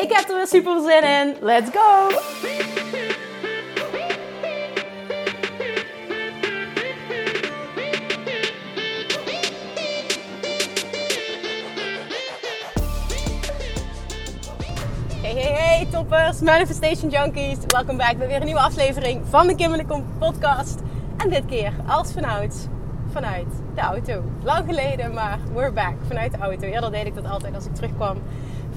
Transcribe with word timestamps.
Ik 0.00 0.12
heb 0.12 0.28
er 0.28 0.36
weer 0.36 0.46
super 0.46 0.80
zin 0.80 1.02
in. 1.02 1.36
Let's 1.40 1.70
go! 1.70 2.08
Hey, 15.20 15.32
hey, 15.32 15.52
hey, 15.52 15.86
toppers, 15.90 16.40
Manifestation 16.40 17.10
Junkies. 17.10 17.58
Welkom 17.66 17.96
bij 17.96 18.16
weer 18.18 18.36
een 18.36 18.44
nieuwe 18.44 18.60
aflevering 18.60 19.20
van 19.28 19.46
de 19.46 19.54
Kimberly 19.54 19.86
podcast. 20.18 20.78
En 21.16 21.30
dit 21.30 21.46
keer 21.46 21.72
als 21.86 22.12
vanuit, 22.12 22.68
vanuit 23.12 23.46
de 23.74 23.80
auto. 23.80 24.22
Lang 24.42 24.64
geleden, 24.66 25.14
maar 25.14 25.38
we're 25.54 25.72
back 25.72 25.94
vanuit 26.06 26.32
de 26.32 26.38
auto. 26.38 26.66
Eerder 26.66 26.90
deed 26.90 27.06
ik 27.06 27.14
dat 27.14 27.26
altijd 27.26 27.54
als 27.54 27.66
ik 27.66 27.74
terugkwam 27.74 28.16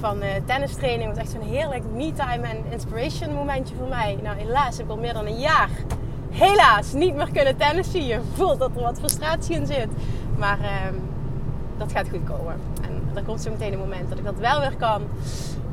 van 0.04 0.22
uh, 0.22 0.28
tennistraining. 0.44 1.08
Was 1.08 1.18
echt 1.18 1.30
zo'n 1.30 1.48
heerlijk 1.54 1.84
me-time 1.94 2.46
en 2.46 2.56
inspiration 2.70 3.34
momentje 3.34 3.74
voor 3.74 3.88
mij. 3.88 4.18
Nou, 4.22 4.36
helaas 4.36 4.76
heb 4.76 4.86
ik 4.86 4.90
al 4.90 4.98
meer 4.98 5.12
dan 5.12 5.26
een 5.26 5.38
jaar 5.38 5.70
helaas 6.30 6.92
niet 6.92 7.14
meer 7.14 7.30
kunnen 7.32 7.56
tennissen. 7.56 8.06
Je 8.06 8.20
voelt 8.34 8.58
dat 8.58 8.70
er 8.76 8.82
wat 8.82 8.98
frustratie 8.98 9.54
in 9.56 9.66
zit. 9.66 9.88
Maar 10.38 10.58
uh, 10.60 10.68
dat 11.76 11.92
gaat 11.92 12.08
goed 12.08 12.24
komen. 12.24 12.54
En 12.82 13.02
er 13.14 13.22
komt 13.22 13.40
zo 13.40 13.50
meteen 13.50 13.72
een 13.72 13.78
moment 13.78 14.08
dat 14.08 14.18
ik 14.18 14.24
dat 14.24 14.38
wel 14.38 14.60
weer 14.60 14.76
kan. 14.78 15.02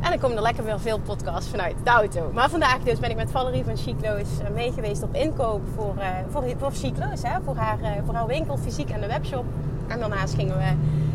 En 0.02 0.10
dan 0.10 0.20
komen 0.20 0.38
er 0.38 0.44
lekker 0.44 0.64
weer 0.64 0.80
veel 0.80 1.00
podcasts 1.00 1.50
vanuit 1.50 1.76
de 1.84 1.90
auto. 1.90 2.32
Maar 2.34 2.50
vandaag 2.50 2.80
dus 2.80 3.00
ben 3.00 3.10
ik 3.10 3.16
met 3.16 3.32
Valerie 3.32 3.64
van 3.64 3.78
Chicloos 3.78 4.28
mee 4.54 4.72
geweest 4.72 5.04
op 5.04 5.16
inkoop 5.16 5.62
voor, 5.76 5.96
uh, 5.98 6.06
voor, 6.30 6.44
voor 6.58 6.72
Chicloos. 6.72 7.22
Hè? 7.22 7.42
Voor, 7.46 7.56
haar, 7.56 7.78
voor 8.06 8.14
haar 8.14 8.28
winkel 8.28 8.58
fysiek 8.58 8.90
en 8.90 9.02
de 9.02 9.08
webshop. 9.08 9.46
En 9.88 10.00
daarnaast 10.00 10.34
gingen 10.34 10.58
we 10.58 10.74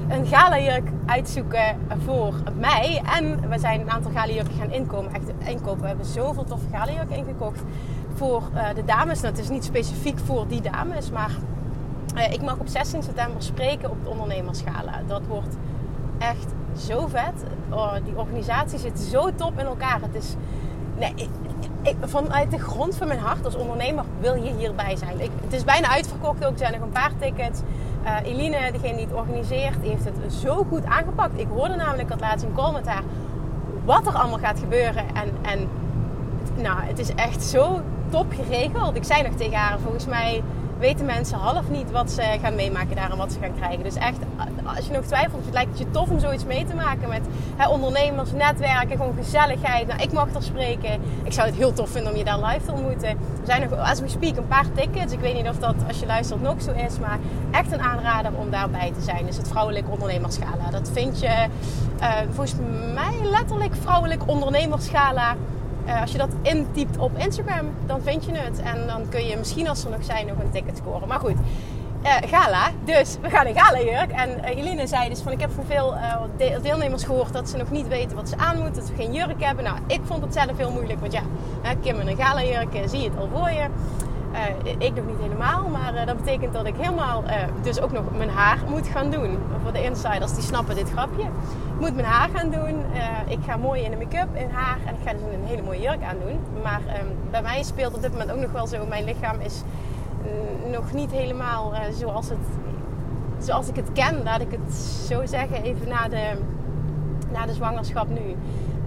een 0.08 0.26
galajurk 0.26 0.88
uitzoeken 1.06 1.76
voor 2.04 2.34
mij. 2.58 3.02
En 3.18 3.48
we 3.48 3.58
zijn 3.58 3.80
een 3.80 3.90
aantal 3.90 4.10
galajurken 4.10 4.54
gaan 4.54 4.72
inkomen, 4.72 5.14
echt 5.14 5.48
inkopen. 5.48 5.80
We 5.80 5.86
hebben 5.86 6.06
zoveel 6.06 6.44
toffe 6.44 6.66
galajurken 6.72 7.16
ingekocht 7.16 7.62
voor 8.14 8.42
uh, 8.54 8.68
de 8.74 8.84
dames. 8.84 9.20
Nou, 9.20 9.34
het 9.34 9.42
is 9.42 9.48
niet 9.48 9.64
specifiek 9.64 10.18
voor 10.18 10.48
die 10.48 10.60
dames, 10.60 11.10
maar 11.10 11.30
uh, 12.16 12.32
ik 12.32 12.42
mag 12.42 12.58
op 12.58 12.68
16 12.68 13.02
september 13.02 13.42
spreken 13.42 13.90
op 13.90 14.04
de 14.04 14.10
ondernemerschala. 14.10 15.02
Dat 15.06 15.22
wordt 15.28 15.56
echt 16.18 16.54
zo 16.76 17.06
vet. 17.06 17.44
Oh, 17.70 17.94
die 18.04 18.16
organisatie 18.16 18.78
zit 18.78 18.98
zo 18.98 19.34
top 19.34 19.58
in 19.58 19.66
elkaar. 19.66 20.00
Het 20.00 20.14
is... 20.14 20.34
Nee, 20.98 21.12
ik, 21.14 21.28
ik, 21.82 21.96
vanuit 22.00 22.50
de 22.50 22.58
grond 22.58 22.96
van 22.96 23.08
mijn 23.08 23.20
hart 23.20 23.44
als 23.44 23.54
ondernemer 23.54 24.04
wil 24.20 24.34
je 24.34 24.54
hierbij 24.56 24.96
zijn. 24.96 25.20
Ik, 25.20 25.30
het 25.44 25.52
is 25.52 25.64
bijna 25.64 25.88
uitverkocht 25.88 26.44
ook. 26.44 26.52
Er 26.52 26.58
zijn 26.58 26.72
nog 26.72 26.82
een 26.82 26.88
paar 26.88 27.12
tickets. 27.18 27.60
Uh, 28.06 28.16
Eline, 28.24 28.72
degene 28.72 28.96
die 28.96 29.06
het 29.06 29.14
organiseert, 29.14 29.82
heeft 29.82 30.04
het 30.04 30.32
zo 30.32 30.66
goed 30.68 30.84
aangepakt. 30.84 31.38
Ik 31.40 31.46
hoorde 31.54 31.74
namelijk 31.74 32.08
dat 32.08 32.20
laatst 32.20 32.44
een 32.44 32.52
haar 32.86 33.02
wat 33.84 34.06
er 34.06 34.12
allemaal 34.12 34.38
gaat 34.38 34.58
gebeuren. 34.58 35.04
En, 35.14 35.30
en 35.42 35.68
nou, 36.62 36.80
het 36.80 36.98
is 36.98 37.14
echt 37.14 37.42
zo 37.42 37.80
top 38.10 38.32
geregeld. 38.32 38.96
Ik 38.96 39.04
zei 39.04 39.22
nog 39.22 39.34
tegen 39.34 39.56
haar, 39.58 39.78
volgens 39.78 40.06
mij 40.06 40.42
weten 40.78 41.06
mensen 41.06 41.38
half 41.38 41.68
niet 41.68 41.90
wat 41.90 42.10
ze 42.10 42.22
gaan 42.42 42.54
meemaken 42.54 42.96
daar 42.96 43.10
en 43.10 43.16
wat 43.16 43.32
ze 43.32 43.38
gaan 43.38 43.54
krijgen. 43.54 43.82
Dus 43.82 43.94
echt, 43.94 44.18
als 44.64 44.86
je 44.86 44.92
nog 44.92 45.04
twijfelt, 45.04 45.44
het 45.44 45.54
lijkt 45.54 45.70
het 45.70 45.78
je 45.78 45.90
tof 45.90 46.10
om 46.10 46.18
zoiets 46.18 46.44
mee 46.44 46.64
te 46.64 46.74
maken 46.74 47.08
met 47.08 47.22
hè, 47.56 47.68
ondernemers, 47.68 48.32
netwerken, 48.32 48.96
gewoon 48.96 49.14
gezelligheid. 49.16 49.86
Nou, 49.86 50.02
ik 50.02 50.12
mag 50.12 50.34
er 50.34 50.42
spreken. 50.42 51.00
Ik 51.24 51.32
zou 51.32 51.46
het 51.46 51.56
heel 51.56 51.72
tof 51.72 51.90
vinden 51.90 52.12
om 52.12 52.18
je 52.18 52.24
daar 52.24 52.44
live 52.44 52.64
te 52.64 52.72
ontmoeten. 52.72 53.08
Er 53.08 53.16
zijn 53.44 53.68
nog, 53.70 53.78
as 53.78 54.00
we 54.00 54.08
speak, 54.08 54.36
een 54.36 54.48
paar 54.48 54.72
tickets. 54.74 55.12
Ik 55.12 55.20
weet 55.20 55.34
niet 55.34 55.48
of 55.48 55.58
dat, 55.58 55.74
als 55.88 56.00
je 56.00 56.06
luistert, 56.06 56.42
nog 56.42 56.62
zo 56.62 56.70
is. 56.70 56.98
Maar 56.98 57.18
echt 57.50 57.72
een 57.72 57.80
aanrader 57.80 58.32
om 58.38 58.50
daarbij 58.50 58.92
te 58.92 59.00
zijn. 59.00 59.26
Dus 59.26 59.36
het 59.36 59.48
Vrouwelijk 59.48 59.90
Ondernemerschala. 59.90 60.70
Dat 60.70 60.90
vind 60.92 61.20
je 61.20 61.46
uh, 62.00 62.14
volgens 62.30 62.54
mij 62.94 63.30
letterlijk 63.30 63.74
Vrouwelijk 63.82 64.28
Ondernemerschala. 64.28 65.34
Uh, 65.86 66.00
als 66.00 66.12
je 66.12 66.18
dat 66.18 66.28
intypt 66.42 66.98
op 66.98 67.18
Instagram, 67.18 67.66
dan 67.86 68.02
vind 68.02 68.24
je 68.24 68.32
het. 68.32 68.60
En 68.60 68.86
dan 68.86 69.08
kun 69.08 69.26
je 69.26 69.36
misschien 69.36 69.68
als 69.68 69.84
er 69.84 69.90
nog 69.90 70.04
zijn 70.04 70.26
nog 70.26 70.38
een 70.38 70.50
ticket 70.50 70.76
scoren. 70.76 71.08
Maar 71.08 71.20
goed, 71.20 71.36
uh, 72.02 72.14
gala. 72.26 72.70
Dus 72.84 73.16
we 73.20 73.30
gaan 73.30 73.46
een 73.46 73.58
gala 73.58 73.80
jurk. 73.80 74.10
En 74.10 74.28
uh, 74.30 74.56
Eline 74.56 74.86
zei 74.86 75.08
dus 75.08 75.20
van 75.20 75.32
ik 75.32 75.40
heb 75.40 75.50
van 75.50 75.64
veel 75.64 75.94
de 76.36 76.58
deelnemers 76.62 77.04
gehoord 77.04 77.32
dat 77.32 77.48
ze 77.48 77.56
nog 77.56 77.70
niet 77.70 77.88
weten 77.88 78.16
wat 78.16 78.28
ze 78.28 78.36
aan 78.36 78.56
moeten. 78.56 78.74
Dat 78.74 78.86
ze 78.86 78.94
geen 78.94 79.12
jurk 79.12 79.44
hebben. 79.44 79.64
Nou, 79.64 79.78
ik 79.86 80.00
vond 80.04 80.22
het 80.22 80.32
zelf 80.32 80.56
heel 80.56 80.70
moeilijk. 80.72 81.00
Want 81.00 81.12
ja, 81.12 81.22
Kim 81.82 82.00
in 82.00 82.08
een 82.08 82.16
gala 82.16 82.44
jurk, 82.44 82.88
zie 82.88 83.00
je 83.00 83.08
het 83.08 83.18
al 83.18 83.28
voor 83.34 83.50
je. 83.50 83.66
Uh, 84.36 84.72
ik 84.78 84.94
nog 84.94 85.06
niet 85.06 85.18
helemaal, 85.20 85.68
maar 85.68 85.94
uh, 85.94 86.06
dat 86.06 86.16
betekent 86.16 86.52
dat 86.52 86.66
ik 86.66 86.74
helemaal 86.76 87.24
uh, 87.24 87.30
dus 87.62 87.80
ook 87.80 87.92
nog 87.92 88.04
mijn 88.16 88.30
haar 88.30 88.58
moet 88.68 88.86
gaan 88.86 89.10
doen. 89.10 89.38
Voor 89.62 89.72
de 89.72 89.82
insiders 89.82 90.34
die 90.34 90.42
snappen 90.42 90.74
dit 90.74 90.90
grapje. 90.90 91.22
Ik 91.22 91.80
moet 91.80 91.94
mijn 91.94 92.06
haar 92.06 92.28
gaan 92.34 92.50
doen. 92.50 92.82
ik 93.28 93.38
ga 93.46 93.56
mooi 93.56 93.82
in 93.82 93.90
de 93.90 93.96
make-up, 93.96 94.28
in 94.34 94.50
haar 94.50 94.78
en 94.86 94.94
ik 94.94 95.00
ga 95.04 95.12
dus 95.12 95.20
een 95.22 95.46
hele 95.46 95.62
mooie 95.62 95.80
jurk 95.80 96.02
aan 96.02 96.16
doen. 96.26 96.62
Maar 96.62 96.80
um, 96.80 97.30
bij 97.30 97.42
mij 97.42 97.62
speelt 97.62 97.94
op 97.94 98.02
dit 98.02 98.10
moment 98.10 98.32
ook 98.32 98.40
nog 98.40 98.52
wel 98.52 98.66
zo. 98.66 98.86
Mijn 98.86 99.04
lichaam 99.04 99.40
is 99.40 99.62
nog 100.72 100.92
niet 100.92 101.10
helemaal 101.10 101.72
zoals, 101.92 102.28
het, 102.28 102.38
zoals 103.38 103.68
ik 103.68 103.76
het 103.76 103.92
ken. 103.92 104.22
Laat 104.22 104.40
ik 104.40 104.50
het 104.50 104.74
zo 104.74 105.26
zeggen, 105.26 105.62
even 105.62 105.88
na 105.88 106.08
de, 106.08 106.38
na 107.32 107.46
de 107.46 107.52
zwangerschap 107.52 108.08
nu. 108.08 108.36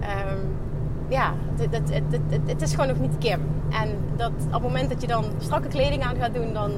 Um, 0.00 0.59
ja, 1.10 1.32
het, 1.56 1.90
het, 1.90 2.40
het, 2.46 2.62
is 2.62 2.70
gewoon 2.70 2.86
nog 2.86 2.98
niet 2.98 3.18
Kim. 3.18 3.40
En 3.70 3.88
dat 4.16 4.32
op 4.46 4.52
het 4.52 4.62
moment 4.62 4.90
dat 4.90 5.00
je 5.00 5.06
dan 5.06 5.24
strakke 5.38 5.68
kleding 5.68 6.02
aan 6.02 6.16
gaat 6.16 6.34
doen, 6.34 6.52
dan, 6.52 6.72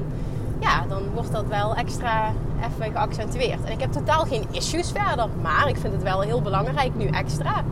ja, 0.60 0.84
dan 0.88 1.02
wordt 1.14 1.32
dat 1.32 1.46
wel 1.46 1.74
extra 1.74 2.32
even 2.58 2.92
geaccentueerd. 2.92 3.64
En 3.64 3.72
ik 3.72 3.80
heb 3.80 3.92
totaal 3.92 4.24
geen 4.24 4.44
issues 4.50 4.92
verder, 4.92 5.28
maar 5.42 5.68
ik 5.68 5.76
vind 5.76 5.92
het 5.92 6.02
wel 6.02 6.20
heel 6.20 6.42
belangrijk 6.42 6.94
nu 6.94 7.06
extra. 7.06 7.64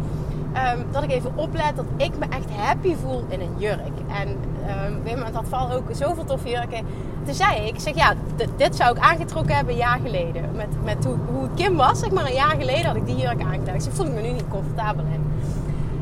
Um, 0.74 0.84
dat 0.90 1.02
ik 1.02 1.10
even 1.10 1.32
oplet 1.36 1.76
dat 1.76 1.84
ik 1.96 2.18
me 2.18 2.26
echt 2.28 2.50
happy 2.56 2.94
voel 2.94 3.24
in 3.28 3.40
een 3.40 3.54
jurk. 3.58 3.92
En 4.08 4.28
um, 4.28 5.02
weet 5.02 5.18
je, 5.26 5.32
dat 5.32 5.44
val 5.48 5.72
ook 5.72 5.84
zoveel 5.90 6.24
toffe 6.24 6.48
jurken. 6.48 6.86
Toen 7.24 7.34
zei 7.34 7.66
ik, 7.66 7.80
zeg 7.80 7.94
ja, 7.94 8.14
dit 8.56 8.76
zou 8.76 8.96
ik 8.96 9.02
aangetrokken 9.02 9.54
hebben 9.54 9.72
een 9.72 9.80
jaar 9.80 9.98
geleden. 10.02 10.42
Met, 10.54 10.68
met 10.84 11.04
hoe, 11.04 11.48
Kim 11.54 11.76
was, 11.76 11.98
zeg 11.98 12.10
maar 12.10 12.26
een 12.26 12.32
jaar 12.32 12.56
geleden 12.58 12.84
had 12.84 12.96
ik 12.96 13.06
die 13.06 13.16
jurk. 13.16 13.40
Ik 13.40 13.80
zeg, 13.80 13.92
voel 13.92 14.06
ik 14.06 14.12
me 14.12 14.20
nu 14.20 14.30
niet 14.30 14.48
comfortabel 14.48 15.04
in. 15.04 15.29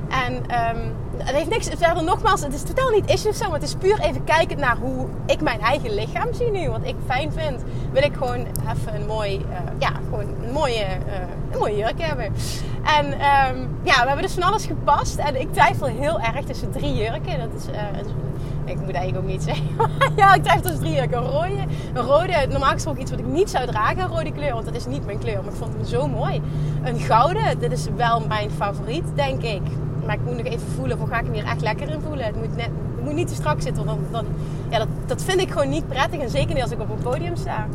En 0.08 0.34
um, 0.34 0.94
het 1.16 1.34
heeft 1.34 1.48
niks 1.48 1.68
verder 1.76 2.04
nogmaals, 2.04 2.40
het 2.40 2.54
is 2.54 2.62
totaal 2.62 2.90
niet 2.90 3.10
issue 3.10 3.32
zo, 3.32 3.44
maar 3.44 3.60
het 3.60 3.68
is 3.68 3.74
puur 3.74 4.00
even 4.00 4.24
kijken 4.24 4.58
naar 4.58 4.76
hoe 4.76 5.06
ik 5.26 5.40
mijn 5.40 5.60
eigen 5.60 5.94
lichaam 5.94 6.34
zie 6.34 6.50
nu. 6.50 6.70
Wat 6.70 6.84
ik 6.84 6.94
fijn 7.06 7.32
vind, 7.32 7.62
wil 7.92 8.02
ik 8.02 8.12
gewoon 8.12 8.46
even 8.46 8.94
een 8.94 9.06
mooi, 9.06 9.36
uh, 9.36 9.56
ja, 9.78 9.90
gewoon 10.04 10.26
een 10.44 10.52
mooie, 10.52 10.84
uh, 10.84 11.14
een 11.52 11.58
mooie 11.58 11.76
jurk 11.76 12.00
hebben. 12.00 12.32
En 12.84 13.06
um, 13.06 13.78
ja, 13.82 14.00
we 14.00 14.06
hebben 14.06 14.22
dus 14.22 14.34
van 14.34 14.42
alles 14.42 14.66
gepast. 14.66 15.16
En 15.16 15.40
ik 15.40 15.52
twijfel 15.52 15.86
heel 15.86 16.20
erg 16.20 16.44
tussen 16.44 16.70
drie 16.70 16.94
jurken. 16.94 17.38
Dat 17.38 17.48
is, 17.56 17.66
uh, 17.68 17.98
ik 18.64 18.80
moet 18.80 18.94
eigenlijk 18.94 19.16
ook 19.16 19.30
niet 19.30 19.42
zeggen. 19.42 19.66
ja, 20.16 20.34
ik 20.34 20.42
twijfel 20.42 20.62
tussen 20.62 20.80
drie 20.80 20.94
jurken. 20.94 21.18
Een 21.18 21.30
rode, 21.30 21.64
een 21.92 22.02
rode, 22.02 22.46
normaal 22.48 22.72
gesproken 22.72 23.00
iets 23.00 23.10
wat 23.10 23.20
ik 23.20 23.26
niet 23.26 23.50
zou 23.50 23.66
dragen, 23.66 23.98
een 23.98 24.08
rode 24.08 24.32
kleur. 24.32 24.52
Want 24.52 24.64
dat 24.64 24.74
is 24.74 24.86
niet 24.86 25.06
mijn 25.06 25.18
kleur, 25.18 25.42
maar 25.42 25.52
ik 25.52 25.58
vond 25.58 25.74
hem 25.74 25.84
zo 25.84 26.08
mooi. 26.08 26.42
Een 26.82 26.98
gouden, 26.98 27.58
dit 27.58 27.72
is 27.72 27.86
wel 27.96 28.20
mijn 28.20 28.50
favoriet, 28.50 29.04
denk 29.14 29.42
ik. 29.42 29.62
Maar 30.08 30.16
ik 30.16 30.24
moet 30.24 30.36
nog 30.36 30.46
even 30.46 30.68
voelen, 30.68 30.98
hoe 30.98 31.08
ga 31.08 31.18
ik 31.18 31.24
hem 31.24 31.34
hier 31.34 31.44
echt 31.44 31.60
lekker 31.60 31.88
in 31.88 32.00
voelen? 32.00 32.24
Het 32.24 32.36
moet, 32.36 32.56
net, 32.56 32.70
het 32.96 33.04
moet 33.04 33.12
niet 33.12 33.28
te 33.28 33.34
strak 33.34 33.60
zitten, 33.60 33.84
want 33.84 34.00
dan, 34.10 34.26
ja, 34.68 34.78
dat, 34.78 34.88
dat 35.06 35.22
vind 35.22 35.40
ik 35.40 35.50
gewoon 35.50 35.68
niet 35.68 35.88
prettig. 35.88 36.20
En 36.20 36.30
zeker 36.30 36.54
niet 36.54 36.62
als 36.62 36.72
ik 36.72 36.80
op 36.80 36.90
een 36.90 37.02
podium 37.02 37.36
sta. 37.36 37.66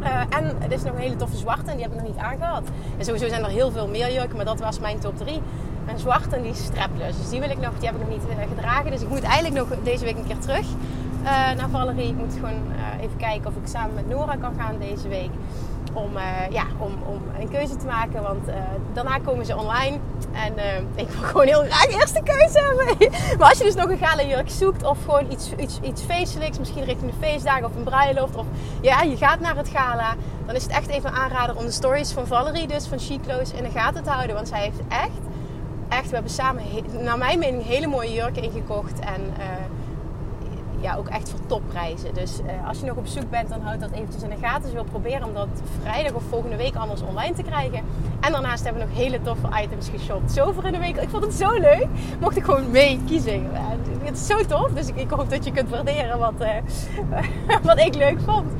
Uh, 0.00 0.20
en 0.38 0.56
het 0.58 0.72
is 0.72 0.82
nog 0.82 0.94
een 0.94 1.00
hele 1.00 1.16
toffe 1.16 1.36
zwarte 1.36 1.70
en 1.70 1.76
die 1.76 1.82
heb 1.84 1.94
ik 1.94 2.00
nog 2.00 2.08
niet 2.08 2.18
aangehad. 2.18 2.62
En 2.98 3.04
sowieso 3.04 3.28
zijn 3.28 3.44
er 3.44 3.50
heel 3.50 3.70
veel 3.70 3.88
meer 3.88 4.12
jurken, 4.12 4.36
maar 4.36 4.44
dat 4.44 4.60
was 4.60 4.78
mijn 4.78 4.98
top 4.98 5.18
3. 5.18 5.40
Een 5.86 5.98
zwarte 5.98 6.36
en 6.36 6.42
die 6.42 6.50
is 6.50 6.64
strapless. 6.64 7.18
Dus 7.18 7.28
die 7.28 7.40
wil 7.40 7.50
ik 7.50 7.58
nog, 7.58 7.72
die 7.78 7.86
heb 7.86 7.94
ik 7.94 8.00
nog 8.00 8.10
niet 8.10 8.24
uh, 8.28 8.48
gedragen. 8.54 8.90
Dus 8.90 9.02
ik 9.02 9.08
moet 9.08 9.22
eigenlijk 9.22 9.54
nog 9.54 9.78
deze 9.82 10.04
week 10.04 10.16
een 10.16 10.26
keer 10.26 10.38
terug 10.38 10.66
uh, 11.22 11.28
naar 11.28 11.68
Valerie. 11.70 12.08
Ik 12.08 12.16
moet 12.16 12.34
gewoon 12.34 12.60
even 13.00 13.16
kijken 13.16 13.46
of 13.46 13.56
ik 13.56 13.66
samen 13.68 13.94
met 13.94 14.08
Nora 14.08 14.36
kan 14.36 14.54
gaan 14.58 14.74
deze 14.78 15.08
week 15.08 15.30
om, 15.92 16.16
uh, 16.16 16.22
ja, 16.50 16.64
om, 16.78 16.92
om 17.06 17.22
een 17.40 17.48
keuze 17.48 17.76
te 17.76 17.86
maken. 17.86 18.22
Want 18.22 18.48
uh, 18.48 18.54
daarna 18.92 19.18
komen 19.18 19.46
ze 19.46 19.56
online. 19.56 19.98
En 20.32 20.52
uh, 20.56 20.76
ik 20.94 21.08
wil 21.08 21.22
gewoon 21.30 21.46
heel 21.46 21.64
graag 21.68 22.00
eerst 22.00 22.14
de 22.14 22.22
keuze 22.22 22.58
hebben. 22.58 23.10
maar 23.38 23.48
als 23.48 23.58
je 23.58 23.64
dus 23.64 23.74
nog 23.74 23.88
een 23.88 23.98
gala 23.98 24.22
jurk 24.22 24.50
zoekt 24.50 24.84
of 24.84 24.98
gewoon 25.04 25.30
iets, 25.30 25.50
iets, 25.56 25.80
iets 25.82 26.02
feestelijks, 26.02 26.58
misschien 26.58 26.84
richting 26.84 27.10
de 27.10 27.16
feestdagen 27.20 27.64
of 27.64 27.76
een 27.76 27.84
bruiloft. 27.84 28.36
Of 28.36 28.46
ja, 28.80 29.02
je 29.02 29.16
gaat 29.16 29.40
naar 29.40 29.56
het 29.56 29.68
gala. 29.68 30.14
Dan 30.46 30.54
is 30.54 30.62
het 30.62 30.72
echt 30.72 30.88
even 30.88 31.10
een 31.10 31.16
aanrader 31.16 31.56
om 31.56 31.64
de 31.64 31.70
stories 31.70 32.12
van 32.12 32.26
Valerie, 32.26 32.66
dus 32.66 32.86
van 32.86 32.98
Chiclo's, 32.98 33.52
in 33.52 33.62
de 33.62 33.70
gaten 33.70 34.02
te 34.02 34.10
houden. 34.10 34.34
Want 34.34 34.48
zij 34.48 34.60
heeft 34.60 34.80
echt 34.88 35.30
echt, 35.92 36.08
we 36.08 36.14
hebben 36.14 36.32
samen, 36.32 36.64
naar 37.00 37.18
mijn 37.18 37.38
mening, 37.38 37.64
hele 37.64 37.86
mooie 37.86 38.12
jurken 38.12 38.42
ingekocht. 38.42 38.98
En 38.98 39.34
ja, 40.82 40.96
ook 40.96 41.08
echt 41.08 41.30
voor 41.30 41.46
topprijzen. 41.46 42.14
Dus 42.14 42.40
uh, 42.40 42.68
als 42.68 42.80
je 42.80 42.86
nog 42.86 42.96
op 42.96 43.06
zoek 43.06 43.30
bent, 43.30 43.48
dan 43.48 43.60
houd 43.60 43.80
dat 43.80 43.90
eventjes 43.90 44.22
in 44.22 44.30
de 44.30 44.36
gaten. 44.40 44.62
Dus 44.62 44.72
wil 44.72 44.84
proberen 44.84 45.24
om 45.24 45.34
dat 45.34 45.48
vrijdag 45.80 46.12
of 46.12 46.22
volgende 46.28 46.56
week 46.56 46.74
anders 46.74 47.02
online 47.02 47.34
te 47.34 47.42
krijgen. 47.42 47.80
En 48.20 48.32
daarnaast 48.32 48.64
hebben 48.64 48.82
we 48.82 48.88
nog 48.88 48.96
hele 48.96 49.22
toffe 49.22 49.48
items 49.62 49.88
geshopt. 49.88 50.32
Zo 50.32 50.52
voor 50.52 50.64
in 50.64 50.72
de 50.72 50.78
week. 50.78 50.96
Ik 50.96 51.08
vond 51.08 51.24
het 51.24 51.34
zo 51.34 51.50
leuk. 51.50 51.86
Mocht 52.20 52.36
ik 52.36 52.44
gewoon 52.44 52.70
mee 52.70 53.00
kiezen. 53.06 53.50
het 54.02 54.16
is 54.16 54.26
zo 54.26 54.44
tof. 54.46 54.70
Dus 54.70 54.88
ik, 54.88 54.96
ik, 54.96 55.10
hoop 55.10 55.30
dat 55.30 55.44
je 55.44 55.52
kunt 55.52 55.68
waarderen 55.68 56.18
wat, 56.18 56.34
uh, 56.40 56.48
wat 57.68 57.78
ik 57.78 57.94
leuk 57.94 58.20
vond. 58.20 58.52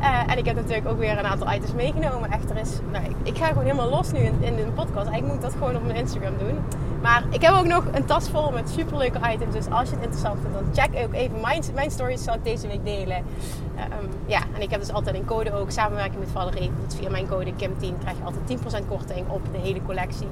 Uh, 0.00 0.32
en 0.32 0.38
ik 0.38 0.44
heb 0.44 0.56
natuurlijk 0.56 0.88
ook 0.88 0.98
weer 0.98 1.18
een 1.18 1.26
aantal 1.26 1.52
items 1.52 1.72
meegenomen. 1.72 2.30
Echter 2.30 2.56
is, 2.56 2.70
nou, 2.92 3.04
ik, 3.04 3.16
ik, 3.22 3.36
ga 3.36 3.46
gewoon 3.46 3.64
helemaal 3.64 3.90
los 3.90 4.12
nu 4.12 4.18
in, 4.18 4.42
in 4.42 4.56
de 4.56 4.62
podcast. 4.74 5.08
Eigenlijk 5.08 5.26
moet 5.26 5.34
ik 5.34 5.42
dat 5.42 5.52
gewoon 5.52 5.76
op 5.76 5.84
mijn 5.84 5.96
Instagram 5.96 6.34
doen. 6.38 6.58
Maar 7.02 7.24
ik 7.30 7.42
heb 7.42 7.54
ook 7.54 7.66
nog 7.66 7.84
een 7.92 8.04
tas 8.04 8.28
vol 8.28 8.50
met 8.50 8.70
superleuke 8.70 9.18
items. 9.32 9.54
Dus 9.54 9.70
als 9.70 9.88
je 9.88 9.94
het 9.94 10.04
interessant 10.04 10.40
vindt, 10.40 10.56
dan 10.56 10.84
check 10.84 11.04
ook 11.04 11.14
even 11.14 11.40
mijn, 11.40 11.62
mijn 11.74 11.90
stories. 11.90 12.22
Zal 12.22 12.34
ik 12.34 12.44
deze 12.44 12.66
week 12.66 12.84
delen. 12.84 13.16
Um, 13.16 14.08
ja, 14.26 14.42
en 14.54 14.62
ik 14.62 14.70
heb 14.70 14.80
dus 14.80 14.92
altijd 14.92 15.16
een 15.16 15.24
code 15.24 15.52
ook. 15.52 15.70
Samenwerking 15.70 16.18
met 16.18 16.28
Valerie. 16.30 16.70
Via 16.98 17.10
mijn 17.10 17.28
code 17.28 17.52
KIM10 17.52 17.98
krijg 18.00 18.16
je 18.16 18.24
altijd 18.24 18.82
10% 18.84 18.88
korting 18.88 19.28
op 19.28 19.40
de 19.52 19.58
hele 19.58 19.82
collectie. 19.82 20.28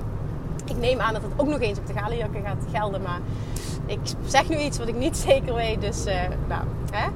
Ik 0.65 0.77
neem 0.77 1.01
aan 1.01 1.13
dat 1.13 1.23
het 1.23 1.33
ook 1.37 1.49
nog 1.49 1.61
eens 1.61 1.79
op 1.79 1.87
de 1.87 1.93
galenjakken 1.93 2.43
gaat 2.43 2.65
gelden. 2.73 3.03
Maar 3.03 3.21
ik 3.87 3.99
zeg 4.27 4.49
nu 4.49 4.57
iets 4.57 4.79
wat 4.79 4.89
ik 4.89 4.97
niet 4.97 5.17
zeker 5.29 5.55
weet. 5.55 5.81
Dus 5.81 6.07
uh, 6.07 6.15
nou, 6.49 6.63
hè? 6.91 7.09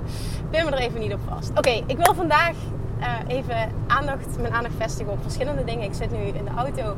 pin 0.50 0.64
me 0.64 0.70
er 0.70 0.78
even 0.78 1.00
niet 1.00 1.12
op 1.12 1.20
vast. 1.28 1.50
Oké, 1.50 1.82
ik 1.86 1.96
wil 1.96 2.14
vandaag 2.14 2.54
uh, 3.00 3.36
even 3.36 3.70
aandacht, 3.86 4.38
mijn 4.40 4.52
aandacht 4.52 4.74
vestigen 4.78 5.12
op 5.12 5.22
verschillende 5.22 5.64
dingen. 5.64 5.84
Ik 5.84 5.94
zit 5.94 6.10
nu 6.10 6.18
in 6.18 6.44
de 6.44 6.50
auto. 6.56 6.96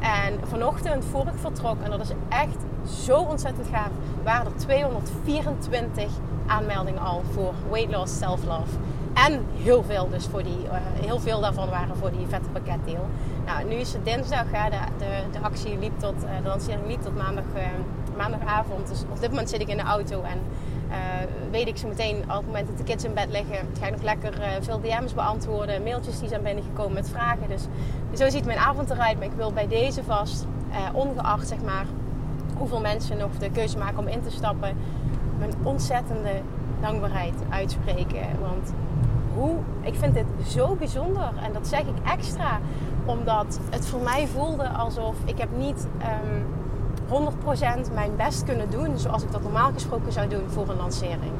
En 0.00 0.38
vanochtend, 0.48 1.04
voor 1.04 1.26
ik 1.26 1.38
vertrok, 1.40 1.76
en 1.82 1.90
dat 1.90 2.00
is 2.00 2.10
echt 2.28 2.56
zo 3.04 3.16
ontzettend 3.16 3.66
gaaf, 3.72 3.90
waren 4.22 4.46
er 4.46 4.56
224 4.56 6.10
aanmeldingen 6.46 7.02
al 7.02 7.22
voor 7.32 7.54
weight 7.70 7.92
loss, 7.92 8.18
self-love. 8.18 8.76
En 9.14 9.44
heel 9.62 9.82
veel, 9.82 10.08
dus 10.08 10.26
voor 10.26 10.42
die, 10.42 10.64
uh, 10.64 10.72
heel 11.00 11.20
veel 11.20 11.40
daarvan 11.40 11.68
waren 11.68 11.96
voor 11.96 12.10
die 12.10 12.26
vette 12.26 12.48
pakketdeel. 12.48 13.06
Nou, 13.46 13.64
nu 13.64 13.74
is 13.74 13.92
het 13.92 14.04
dinsdag, 14.04 14.44
de, 14.44 14.78
de, 14.98 15.22
de 15.32 15.40
actie 15.40 15.78
liep 15.78 15.98
tot, 15.98 16.14
uh, 16.24 16.30
de 16.42 16.48
lancering 16.48 16.86
liep 16.86 17.02
tot 17.02 17.16
maandag, 17.16 17.44
uh, 17.56 17.62
maandagavond. 18.16 18.88
Dus 18.88 19.04
op 19.10 19.20
dit 19.20 19.30
moment 19.30 19.50
zit 19.50 19.60
ik 19.60 19.68
in 19.68 19.76
de 19.76 19.82
auto 19.82 20.22
en 20.22 20.38
weet 21.50 21.68
ik 21.68 21.76
zo 21.76 21.88
meteen, 21.88 22.16
op 22.16 22.28
het 22.28 22.46
moment 22.46 22.66
dat 22.66 22.78
de 22.78 22.84
kids 22.84 23.04
in 23.04 23.14
bed 23.14 23.28
liggen, 23.30 23.68
ga 23.80 23.86
ik 23.86 23.92
nog 23.92 24.02
lekker 24.02 24.32
veel 24.60 24.80
DM's 24.80 25.14
beantwoorden, 25.14 25.82
mailtjes 25.82 26.18
die 26.18 26.28
zijn 26.28 26.42
binnengekomen 26.42 26.92
met 26.92 27.08
vragen. 27.08 27.48
Dus 27.48 27.62
zo 28.14 28.30
ziet 28.30 28.44
mijn 28.44 28.58
avond 28.58 28.90
eruit. 28.90 29.16
Maar 29.16 29.26
ik 29.26 29.36
wil 29.36 29.52
bij 29.52 29.68
deze 29.68 30.04
vast, 30.04 30.46
ongeacht 30.92 31.48
zeg 31.48 31.62
maar 31.62 31.86
hoeveel 32.56 32.80
mensen 32.80 33.16
nog 33.16 33.30
de 33.38 33.50
keuze 33.50 33.78
maken 33.78 33.98
om 33.98 34.08
in 34.08 34.22
te 34.22 34.30
stappen, 34.30 34.76
mijn 35.38 35.52
ontzettende 35.62 36.40
dankbaarheid 36.80 37.34
uitspreken. 37.48 38.26
Want 38.40 38.72
hoe, 39.34 39.56
ik 39.80 39.94
vind 39.94 40.14
dit 40.14 40.26
zo 40.46 40.74
bijzonder 40.74 41.30
en 41.42 41.52
dat 41.52 41.68
zeg 41.68 41.80
ik 41.80 42.10
extra 42.12 42.60
omdat 43.04 43.60
het 43.70 43.86
voor 43.86 44.00
mij 44.00 44.26
voelde 44.26 44.68
alsof 44.68 45.16
ik 45.24 45.38
heb 45.38 45.48
niet 45.56 45.86
ehm, 45.98 46.42
100% 47.08 47.92
mijn 47.94 48.16
best 48.16 48.44
kunnen 48.44 48.70
doen 48.70 48.98
zoals 48.98 49.22
ik 49.22 49.32
dat 49.32 49.42
normaal 49.42 49.72
gesproken 49.72 50.12
zou 50.12 50.28
doen 50.28 50.48
voor 50.48 50.68
een 50.68 50.76
lancering. 50.76 51.32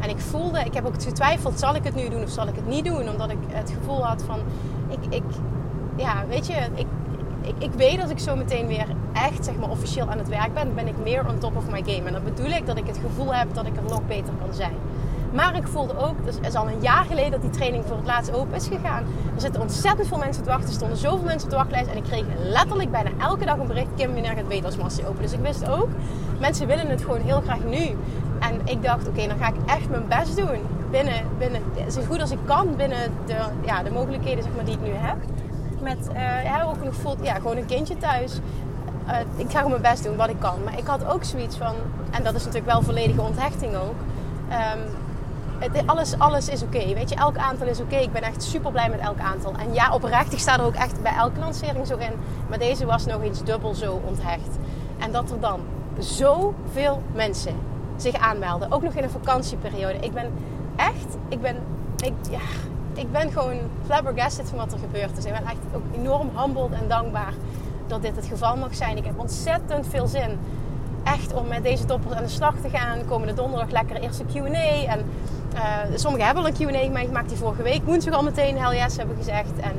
En 0.00 0.08
ik 0.08 0.18
voelde, 0.18 0.60
ik 0.60 0.74
heb 0.74 0.86
ook 0.86 1.02
getwijfeld, 1.02 1.58
zal 1.58 1.74
ik 1.74 1.84
het 1.84 1.94
nu 1.94 2.08
doen 2.08 2.22
of 2.22 2.30
zal 2.30 2.48
ik 2.48 2.54
het 2.54 2.66
niet 2.66 2.84
doen? 2.84 3.08
Omdat 3.08 3.30
ik 3.30 3.38
het 3.48 3.70
gevoel 3.70 4.06
had 4.06 4.22
van, 4.22 4.38
ik, 4.88 5.14
ik 5.14 5.22
ja, 5.96 6.24
weet 6.28 6.46
je, 6.46 6.54
ik, 6.74 6.86
ik, 7.40 7.54
ik 7.58 7.72
weet 7.72 8.00
dat 8.00 8.10
ik 8.10 8.18
zo 8.18 8.36
meteen 8.36 8.66
weer 8.66 8.86
echt 9.12 9.44
zeg 9.44 9.56
maar, 9.56 9.70
officieel 9.70 10.10
aan 10.10 10.18
het 10.18 10.28
werk 10.28 10.54
ben, 10.54 10.74
ben 10.74 10.86
ik 10.86 10.94
meer 11.02 11.28
on 11.28 11.38
top 11.38 11.56
of 11.56 11.70
my 11.70 11.82
game. 11.86 12.06
En 12.06 12.12
dat 12.12 12.24
bedoel 12.24 12.50
ik 12.50 12.66
dat 12.66 12.76
ik 12.76 12.86
het 12.86 12.98
gevoel 12.98 13.34
heb 13.34 13.54
dat 13.54 13.66
ik 13.66 13.76
er 13.76 13.82
nog 13.82 14.06
beter 14.06 14.34
kan 14.44 14.54
zijn. 14.54 14.74
Maar 15.32 15.56
ik 15.56 15.66
voelde 15.66 15.98
ook, 15.98 16.24
dus 16.24 16.34
het 16.34 16.46
is 16.46 16.54
al 16.54 16.68
een 16.68 16.80
jaar 16.80 17.04
geleden 17.04 17.30
dat 17.30 17.40
die 17.40 17.50
training 17.50 17.84
voor 17.86 17.96
het 17.96 18.06
laatst 18.06 18.32
open 18.32 18.54
is 18.54 18.66
gegaan. 18.66 19.04
Er 19.34 19.40
zitten 19.40 19.60
ontzettend 19.60 20.08
veel 20.08 20.18
mensen 20.18 20.42
te 20.42 20.48
wachten. 20.48 20.68
Er 20.68 20.74
stonden 20.74 20.98
zoveel 20.98 21.24
mensen 21.24 21.44
op 21.44 21.50
de 21.50 21.56
wachtlijst. 21.56 21.90
En 21.90 21.96
ik 21.96 22.02
kreeg 22.02 22.24
letterlijk 22.38 22.90
bijna 22.90 23.10
elke 23.20 23.44
dag 23.44 23.58
een 23.58 23.66
bericht. 23.66 23.88
Kim, 23.96 24.12
wanneer 24.12 24.32
gaat 24.32 24.46
Weetelsmassie 24.46 25.06
open? 25.06 25.22
Dus 25.22 25.32
ik 25.32 25.40
wist 25.40 25.68
ook, 25.68 25.88
mensen 26.40 26.66
willen 26.66 26.88
het 26.88 27.02
gewoon 27.02 27.20
heel 27.20 27.40
graag 27.40 27.64
nu. 27.64 27.96
En 28.38 28.60
ik 28.64 28.82
dacht, 28.82 29.08
oké, 29.08 29.26
dan 29.26 29.38
ga 29.38 29.48
ik 29.48 29.54
echt 29.66 29.88
mijn 29.88 30.08
best 30.08 30.36
doen. 30.36 30.58
Binnen, 30.90 31.22
binnen, 31.38 31.62
zo 31.90 32.00
goed 32.08 32.20
als 32.20 32.30
ik 32.30 32.38
kan 32.44 32.76
binnen 32.76 33.12
de, 33.26 33.36
ja, 33.64 33.82
de 33.82 33.90
mogelijkheden 33.90 34.42
zeg 34.42 34.52
maar, 34.54 34.64
die 34.64 34.74
ik 34.74 34.82
nu 34.82 34.90
heb. 34.90 35.16
Met, 35.80 36.08
uh, 36.14 36.68
ook 36.68 36.84
nog 36.84 36.94
voelt, 36.94 37.18
ja, 37.22 37.34
gewoon 37.34 37.56
een 37.56 37.66
kindje 37.66 37.96
thuis. 37.96 38.40
Uh, 39.06 39.16
ik 39.36 39.50
ga 39.50 39.56
gewoon 39.56 39.70
mijn 39.70 39.82
best 39.82 40.04
doen 40.04 40.16
wat 40.16 40.28
ik 40.28 40.38
kan. 40.38 40.58
Maar 40.64 40.78
ik 40.78 40.86
had 40.86 41.06
ook 41.06 41.24
zoiets 41.24 41.56
van, 41.56 41.74
en 42.10 42.22
dat 42.22 42.34
is 42.34 42.44
natuurlijk 42.44 42.72
wel 42.72 42.82
volledige 42.82 43.20
onthechting 43.20 43.74
ook. 43.74 43.94
Um, 44.50 45.01
alles, 45.86 46.18
alles 46.18 46.48
is 46.48 46.62
oké. 46.62 46.94
Weet 46.94 47.08
je, 47.08 47.14
elk 47.14 47.36
aantal 47.36 47.66
is 47.66 47.80
oké. 47.80 47.96
Ik 47.96 48.12
ben 48.12 48.22
echt 48.22 48.42
super 48.42 48.70
blij 48.70 48.88
met 48.88 49.00
elk 49.00 49.18
aantal. 49.18 49.52
En 49.58 49.74
ja, 49.74 49.94
oprecht, 49.94 50.32
ik 50.32 50.38
sta 50.38 50.58
er 50.58 50.64
ook 50.64 50.74
echt 50.74 51.02
bij 51.02 51.14
elke 51.14 51.40
lancering 51.40 51.86
zo 51.86 51.96
in. 51.96 52.12
Maar 52.48 52.58
deze 52.58 52.86
was 52.86 53.06
nog 53.06 53.22
eens 53.22 53.44
dubbel 53.44 53.74
zo 53.74 54.00
onthecht. 54.04 54.58
En 54.98 55.12
dat 55.12 55.30
er 55.30 55.40
dan 55.40 55.60
zoveel 55.98 57.02
mensen 57.14 57.54
zich 57.96 58.14
aanmelden. 58.14 58.72
Ook 58.72 58.82
nog 58.82 58.94
in 58.94 59.02
een 59.02 59.10
vakantieperiode. 59.10 59.98
Ik 59.98 60.12
ben 60.12 60.32
echt, 60.76 61.16
ik 61.28 61.40
ben, 61.40 61.56
ik, 61.96 62.12
ja, 62.30 62.40
ik 62.94 63.12
ben 63.12 63.32
gewoon 63.32 63.58
flabbergasted 63.84 64.48
van 64.48 64.58
wat 64.58 64.72
er 64.72 64.78
gebeurd 64.78 65.18
is. 65.18 65.24
Ik 65.24 65.32
ben 65.32 65.44
echt 65.44 65.58
ook 65.74 65.82
enorm 65.94 66.30
humbled 66.36 66.72
en 66.72 66.88
dankbaar 66.88 67.34
dat 67.86 68.02
dit 68.02 68.16
het 68.16 68.26
geval 68.26 68.56
mag 68.56 68.74
zijn. 68.74 68.96
Ik 68.96 69.04
heb 69.04 69.18
ontzettend 69.18 69.86
veel 69.86 70.06
zin 70.06 70.38
echt 71.04 71.34
om 71.34 71.48
met 71.48 71.62
deze 71.62 71.84
toppers 71.84 72.14
aan 72.14 72.22
de 72.22 72.28
slag 72.28 72.54
te 72.62 72.68
gaan. 72.68 72.98
Komende 73.08 73.34
donderdag 73.34 73.70
lekker 73.70 73.96
eerste 73.96 74.24
Q&A. 74.24 74.84
En 74.86 75.04
sommigen 75.94 76.26
hebben 76.26 76.44
al 76.44 76.50
een 76.50 76.86
Q&A 76.86 76.90
meegemaakt 76.90 77.28
die 77.28 77.38
vorige 77.38 77.62
week 77.62 77.84
woensdag 77.84 78.14
al 78.14 78.22
meteen 78.22 78.58
hell 78.58 78.76
yes 78.76 78.96
hebben 78.96 79.16
gezegd. 79.16 79.58
En 79.60 79.72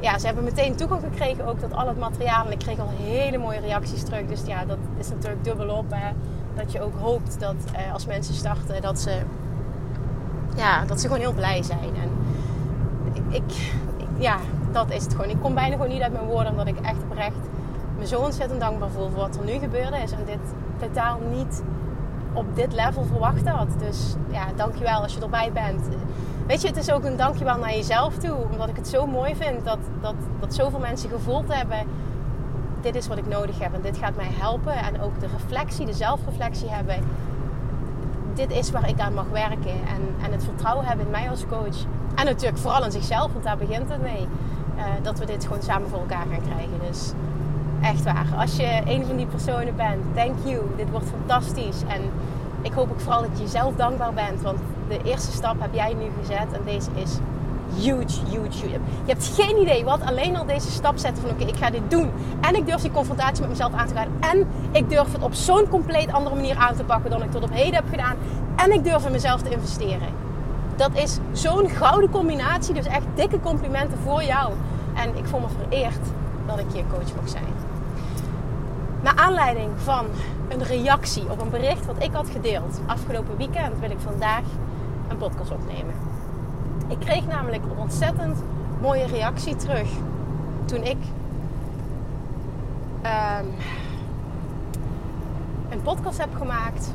ja, 0.00 0.18
ze 0.18 0.26
hebben 0.26 0.44
meteen 0.44 0.76
toegang 0.76 1.02
gekregen 1.02 1.46
ook 1.46 1.58
tot 1.58 1.74
al 1.74 1.88
het 1.88 1.98
materiaal. 1.98 2.46
En 2.46 2.52
ik 2.52 2.58
kreeg 2.58 2.78
al 2.78 2.90
hele 3.02 3.38
mooie 3.38 3.60
reacties 3.60 4.02
terug. 4.02 4.26
Dus 4.26 4.42
ja, 4.46 4.64
dat 4.64 4.78
is 4.98 5.08
natuurlijk 5.08 5.44
dubbelop. 5.44 5.84
Hè? 5.90 6.12
Dat 6.54 6.72
je 6.72 6.80
ook 6.80 6.98
hoopt 6.98 7.40
dat 7.40 7.54
uh, 7.72 7.92
als 7.92 8.06
mensen 8.06 8.34
starten, 8.34 8.82
dat 8.82 9.00
ze, 9.00 9.20
ja, 10.56 10.84
dat 10.84 11.00
ze 11.00 11.06
gewoon 11.06 11.22
heel 11.22 11.32
blij 11.32 11.62
zijn. 11.62 11.96
En 12.02 12.10
ik, 13.12 13.34
ik, 13.34 13.72
ja, 14.18 14.36
dat 14.72 14.90
is 14.90 15.02
het 15.02 15.14
gewoon. 15.14 15.30
Ik 15.30 15.40
kom 15.40 15.54
bijna 15.54 15.72
gewoon 15.72 15.90
niet 15.90 16.02
uit 16.02 16.12
mijn 16.12 16.24
woorden, 16.24 16.50
omdat 16.50 16.66
ik 16.66 16.80
echt 16.80 17.02
oprecht 17.10 17.48
me 17.98 18.06
zo 18.06 18.20
ontzettend 18.20 18.60
dankbaar 18.60 18.90
voel 18.90 19.08
voor 19.08 19.18
wat 19.20 19.36
er 19.36 19.44
nu 19.44 19.52
gebeurde 19.52 19.96
is. 19.96 20.12
En 20.12 20.24
dit 20.24 20.38
totaal 20.78 21.18
niet 21.30 21.62
op 22.36 22.56
dit 22.56 22.72
level 22.72 23.04
verwacht 23.04 23.48
had. 23.48 23.68
Dus 23.78 24.14
ja, 24.30 24.46
dankjewel 24.56 25.02
als 25.02 25.14
je 25.14 25.20
erbij 25.20 25.52
bent. 25.52 25.88
Weet 26.46 26.62
je, 26.62 26.68
het 26.68 26.76
is 26.76 26.90
ook 26.90 27.04
een 27.04 27.16
dankjewel 27.16 27.58
naar 27.58 27.74
jezelf 27.74 28.16
toe. 28.16 28.36
Omdat 28.50 28.68
ik 28.68 28.76
het 28.76 28.88
zo 28.88 29.06
mooi 29.06 29.36
vind 29.36 29.64
dat, 29.64 29.78
dat, 30.00 30.14
dat 30.40 30.54
zoveel 30.54 30.78
mensen 30.78 31.10
gevoeld 31.10 31.54
hebben. 31.54 31.78
Dit 32.80 32.94
is 32.94 33.08
wat 33.08 33.18
ik 33.18 33.26
nodig 33.26 33.58
heb 33.58 33.74
en 33.74 33.80
dit 33.80 33.96
gaat 33.96 34.16
mij 34.16 34.30
helpen. 34.30 34.74
En 34.74 35.00
ook 35.00 35.20
de 35.20 35.26
reflectie, 35.26 35.86
de 35.86 35.92
zelfreflectie 35.92 36.68
hebben. 36.68 36.96
Dit 38.34 38.50
is 38.50 38.70
waar 38.70 38.88
ik 38.88 39.00
aan 39.00 39.14
mag 39.14 39.28
werken. 39.32 39.70
En, 39.86 40.24
en 40.24 40.32
het 40.32 40.44
vertrouwen 40.44 40.86
hebben 40.86 41.04
in 41.04 41.10
mij 41.10 41.30
als 41.30 41.46
coach. 41.46 41.84
En 42.14 42.24
natuurlijk 42.24 42.58
vooral 42.58 42.84
in 42.84 42.92
zichzelf, 42.92 43.32
want 43.32 43.44
daar 43.44 43.56
begint 43.56 43.88
het 43.88 44.02
mee. 44.02 44.28
Uh, 44.76 44.82
dat 45.02 45.18
we 45.18 45.26
dit 45.26 45.44
gewoon 45.44 45.62
samen 45.62 45.88
voor 45.88 45.98
elkaar 45.98 46.26
gaan 46.30 46.42
krijgen. 46.42 46.78
Dus 46.88 47.12
Echt 47.92 48.04
waar. 48.04 48.26
Als 48.38 48.56
je 48.56 48.80
een 48.84 49.06
van 49.06 49.16
die 49.16 49.26
personen 49.26 49.76
bent, 49.76 50.14
thank 50.14 50.34
you. 50.44 50.62
Dit 50.76 50.90
wordt 50.90 51.06
fantastisch. 51.06 51.82
En 51.88 52.02
ik 52.62 52.72
hoop 52.72 52.90
ook 52.90 53.00
vooral 53.00 53.20
dat 53.20 53.30
je 53.36 53.42
jezelf 53.42 53.74
dankbaar 53.74 54.12
bent. 54.12 54.42
Want 54.42 54.58
de 54.88 54.98
eerste 55.04 55.32
stap 55.32 55.60
heb 55.60 55.74
jij 55.74 55.94
nu 55.94 56.04
gezet. 56.20 56.52
En 56.52 56.60
deze 56.64 56.90
is 56.94 57.18
huge, 57.74 58.20
huge, 58.30 58.58
huge. 58.62 58.80
Je 59.04 59.12
hebt 59.12 59.26
geen 59.34 59.60
idee 59.60 59.84
wat 59.84 60.02
alleen 60.02 60.36
al 60.36 60.46
deze 60.46 60.70
stap 60.70 60.98
zetten 60.98 61.22
van 61.22 61.30
oké, 61.30 61.44
ik 61.44 61.56
ga 61.56 61.70
dit 61.70 61.90
doen. 61.90 62.10
En 62.40 62.54
ik 62.54 62.66
durf 62.66 62.80
die 62.80 62.90
confrontatie 62.90 63.40
met 63.40 63.48
mezelf 63.48 63.72
aan 63.72 63.86
te 63.86 63.94
gaan. 63.94 64.08
En 64.20 64.46
ik 64.70 64.90
durf 64.90 65.12
het 65.12 65.22
op 65.22 65.34
zo'n 65.34 65.68
compleet 65.68 66.12
andere 66.12 66.34
manier 66.34 66.56
aan 66.56 66.74
te 66.74 66.84
pakken 66.84 67.10
dan 67.10 67.22
ik 67.22 67.30
tot 67.30 67.42
op 67.42 67.52
heden 67.52 67.74
heb 67.74 67.88
gedaan. 67.90 68.16
En 68.56 68.72
ik 68.72 68.84
durf 68.84 69.06
in 69.06 69.12
mezelf 69.12 69.42
te 69.42 69.50
investeren. 69.50 70.08
Dat 70.76 70.90
is 70.94 71.18
zo'n 71.32 71.68
gouden 71.68 72.10
combinatie. 72.10 72.74
Dus 72.74 72.86
echt 72.86 73.06
dikke 73.14 73.40
complimenten 73.40 73.98
voor 73.98 74.22
jou. 74.22 74.52
En 74.94 75.16
ik 75.16 75.26
voel 75.26 75.40
me 75.40 75.46
vereerd 75.62 76.00
dat 76.46 76.58
ik 76.58 76.66
je 76.72 76.82
coach 76.92 77.14
mag 77.14 77.28
zijn. 77.28 77.65
Naar 79.02 79.16
aanleiding 79.16 79.70
van 79.76 80.06
een 80.48 80.62
reactie 80.62 81.30
op 81.30 81.40
een 81.40 81.50
bericht 81.50 81.86
wat 81.86 82.02
ik 82.02 82.12
had 82.12 82.30
gedeeld 82.30 82.80
afgelopen 82.86 83.36
weekend, 83.36 83.78
wil 83.78 83.90
ik 83.90 83.98
vandaag 83.98 84.44
een 85.08 85.16
podcast 85.16 85.50
opnemen. 85.50 85.94
Ik 86.88 86.98
kreeg 86.98 87.26
namelijk 87.26 87.62
een 87.62 87.78
ontzettend 87.78 88.42
mooie 88.80 89.06
reactie 89.06 89.56
terug 89.56 89.88
toen 90.64 90.82
ik 90.82 90.96
um, 93.02 93.54
een 95.70 95.82
podcast 95.82 96.18
heb 96.18 96.34
gemaakt. 96.34 96.94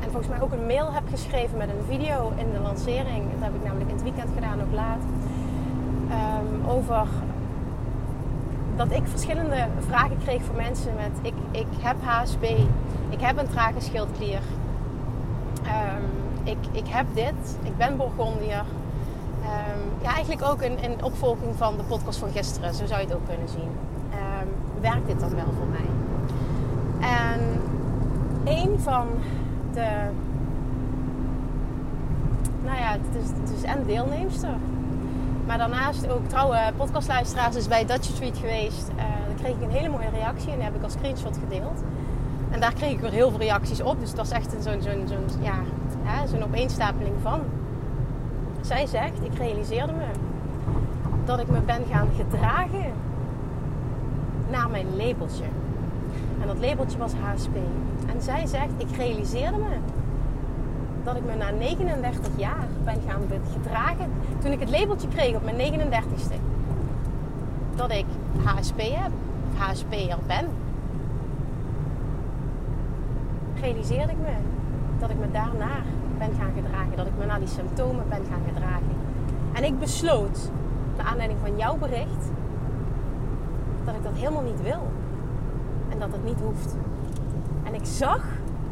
En 0.00 0.10
volgens 0.10 0.28
mij 0.28 0.40
ook 0.40 0.52
een 0.52 0.66
mail 0.66 0.92
heb 0.92 1.02
geschreven 1.10 1.58
met 1.58 1.68
een 1.68 1.84
video 1.88 2.32
in 2.36 2.52
de 2.52 2.58
lancering. 2.58 3.24
Dat 3.32 3.40
heb 3.40 3.54
ik 3.54 3.64
namelijk 3.64 3.90
in 3.90 3.94
het 3.94 4.04
weekend 4.04 4.30
gedaan, 4.34 4.60
ook 4.60 4.72
laat. 4.72 5.02
Um, 6.10 6.70
over 6.70 7.06
dat 8.76 8.92
ik 8.92 9.02
verschillende 9.06 9.66
vragen 9.88 10.18
kreeg 10.18 10.42
van 10.42 10.56
mensen 10.56 10.94
met 10.94 11.10
ik, 11.22 11.34
ik 11.50 11.66
heb 11.78 11.96
HSP, 12.02 12.42
ik 13.08 13.20
heb 13.20 13.38
een 13.38 13.48
trage 13.48 13.80
schildklier, 13.80 14.40
ehm, 15.62 16.02
ik, 16.42 16.58
ik 16.72 16.86
heb 16.86 17.06
dit, 17.14 17.58
ik 17.62 17.76
ben 17.76 17.96
Borgondier. 17.96 18.64
Um, 19.42 20.02
ja, 20.02 20.14
eigenlijk 20.14 20.42
ook 20.42 20.62
een, 20.62 20.84
een 20.84 21.04
opvolging 21.04 21.56
van 21.56 21.76
de 21.76 21.82
podcast 21.82 22.18
van 22.18 22.30
gisteren, 22.30 22.74
zo 22.74 22.86
zou 22.86 23.00
je 23.00 23.06
het 23.06 23.14
ook 23.14 23.26
kunnen 23.28 23.48
zien. 23.48 23.70
Um, 24.12 24.80
werkt 24.80 25.06
dit 25.06 25.20
dan 25.20 25.34
wel 25.34 25.52
voor 25.58 25.66
mij? 25.66 25.88
En 27.08 27.40
een 28.44 28.80
van 28.80 29.06
de, 29.72 29.88
nou 32.64 32.76
ja, 32.76 32.90
het 32.90 33.22
is, 33.22 33.28
het 33.40 33.52
is 33.56 33.62
en 33.62 33.84
maar 35.46 35.58
daarnaast 35.58 36.10
ook 36.10 36.28
trouwe 36.28 36.58
podcastluisteraars 36.76 37.56
is 37.56 37.68
bij 37.68 37.84
Dutch 37.84 38.04
Street 38.04 38.38
geweest. 38.38 38.88
Uh, 38.88 38.96
daar 38.96 39.36
kreeg 39.36 39.54
ik 39.54 39.62
een 39.62 39.70
hele 39.70 39.88
mooie 39.88 40.08
reactie 40.08 40.50
en 40.50 40.54
die 40.54 40.64
heb 40.64 40.74
ik 40.74 40.82
als 40.82 40.92
screenshot 40.92 41.38
gedeeld. 41.48 41.82
En 42.50 42.60
daar 42.60 42.72
kreeg 42.72 42.92
ik 42.92 43.00
weer 43.00 43.10
heel 43.10 43.30
veel 43.30 43.38
reacties 43.38 43.80
op. 43.80 44.00
Dus 44.00 44.08
dat 44.08 44.18
was 44.18 44.30
echt 44.30 44.56
zo'n 44.60 44.82
zo'n 44.82 45.08
ja, 45.40 45.56
zo'n 46.26 46.42
opeenstapeling 46.42 47.14
van. 47.22 47.40
Zij 48.60 48.86
zegt, 48.86 49.22
ik 49.22 49.38
realiseerde 49.38 49.92
me 49.92 50.06
dat 51.24 51.40
ik 51.40 51.48
me 51.48 51.60
ben 51.60 51.82
gaan 51.90 52.08
gedragen 52.16 52.92
naar 54.50 54.70
mijn 54.70 54.96
labeltje. 54.96 55.44
En 56.40 56.46
dat 56.46 56.58
labeltje 56.58 56.98
was 56.98 57.12
HSP. 57.12 57.56
En 58.06 58.22
zij 58.22 58.46
zegt, 58.46 58.72
ik 58.76 58.96
realiseerde 58.96 59.56
me 59.58 59.76
dat 61.04 61.16
ik 61.16 61.24
me 61.24 61.34
na 61.34 61.50
39 61.50 62.32
jaar 62.36 62.66
ben 62.84 63.00
gaan 63.08 63.22
gedragen. 63.52 64.12
Toen 64.46 64.54
ik 64.54 64.60
het 64.60 64.78
labeltje 64.78 65.08
kreeg 65.08 65.36
op 65.36 65.44
mijn 65.44 65.90
39ste. 65.90 66.34
Dat 67.74 67.90
ik 67.90 68.04
HSP 68.44 68.80
heb. 68.80 69.10
HSP'er 69.56 70.18
ben. 70.26 70.46
Realiseerde 73.60 74.12
ik 74.12 74.18
me 74.18 74.34
dat 74.98 75.10
ik 75.10 75.18
me 75.18 75.30
daarnaar 75.30 75.84
ben 76.18 76.30
gaan 76.38 76.52
gedragen. 76.54 76.96
Dat 76.96 77.06
ik 77.06 77.12
me 77.18 77.26
naar 77.26 77.38
die 77.38 77.48
symptomen 77.48 78.08
ben 78.08 78.24
gaan 78.30 78.42
gedragen. 78.54 78.96
En 79.52 79.64
ik 79.64 79.78
besloot, 79.78 80.50
naar 80.96 81.06
aanleiding 81.06 81.40
van 81.42 81.56
jouw 81.56 81.76
bericht, 81.76 82.30
dat 83.84 83.94
ik 83.94 84.02
dat 84.02 84.14
helemaal 84.14 84.42
niet 84.42 84.62
wil. 84.62 84.88
En 85.88 85.98
dat 85.98 86.12
het 86.12 86.24
niet 86.24 86.40
hoeft. 86.40 86.76
En 87.62 87.74
ik 87.74 87.84
zag 87.84 88.24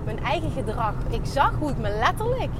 mijn 0.04 0.22
eigen 0.22 0.50
gedrag. 0.50 0.94
Ik 1.08 1.24
zag 1.26 1.52
hoe 1.58 1.70
ik 1.70 1.78
me 1.78 1.88
letterlijk 1.88 2.52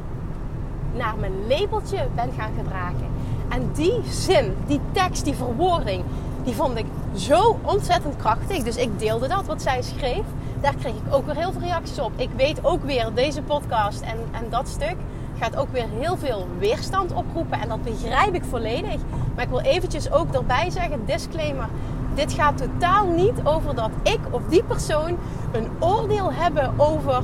naar 0.96 1.14
mijn 1.18 1.46
labeltje 1.48 2.08
ben 2.14 2.32
gaan 2.36 2.52
gedragen. 2.58 3.06
En 3.48 3.70
die 3.72 4.00
zin, 4.08 4.54
die 4.66 4.80
tekst, 4.92 5.24
die 5.24 5.34
verwoording, 5.34 6.04
die 6.44 6.54
vond 6.54 6.78
ik 6.78 6.86
zo 7.14 7.58
ontzettend 7.62 8.16
krachtig. 8.16 8.62
Dus 8.62 8.76
ik 8.76 8.98
deelde 8.98 9.28
dat, 9.28 9.46
wat 9.46 9.62
zij 9.62 9.82
schreef. 9.82 10.24
Daar 10.60 10.74
kreeg 10.74 10.94
ik 10.94 11.14
ook 11.14 11.26
weer 11.26 11.36
heel 11.36 11.52
veel 11.52 11.60
reacties 11.60 11.98
op. 11.98 12.12
Ik 12.16 12.30
weet 12.36 12.64
ook 12.64 12.84
weer, 12.84 13.10
deze 13.14 13.42
podcast 13.42 14.00
en, 14.00 14.18
en 14.32 14.44
dat 14.50 14.68
stuk 14.68 14.96
gaat 15.38 15.56
ook 15.56 15.72
weer 15.72 15.86
heel 15.98 16.16
veel 16.16 16.46
weerstand 16.58 17.12
oproepen. 17.12 17.60
En 17.60 17.68
dat 17.68 17.82
begrijp 17.82 18.34
ik 18.34 18.44
volledig. 18.44 19.00
Maar 19.34 19.44
ik 19.44 19.50
wil 19.50 19.60
eventjes 19.60 20.10
ook 20.10 20.34
erbij 20.34 20.70
zeggen, 20.70 21.04
disclaimer. 21.06 21.68
Dit 22.14 22.32
gaat 22.32 22.56
totaal 22.56 23.06
niet 23.06 23.34
over 23.44 23.74
dat 23.74 23.90
ik 24.02 24.20
of 24.30 24.42
die 24.48 24.62
persoon 24.62 25.16
een 25.52 25.68
oordeel 25.78 26.32
hebben 26.32 26.72
over 26.76 27.22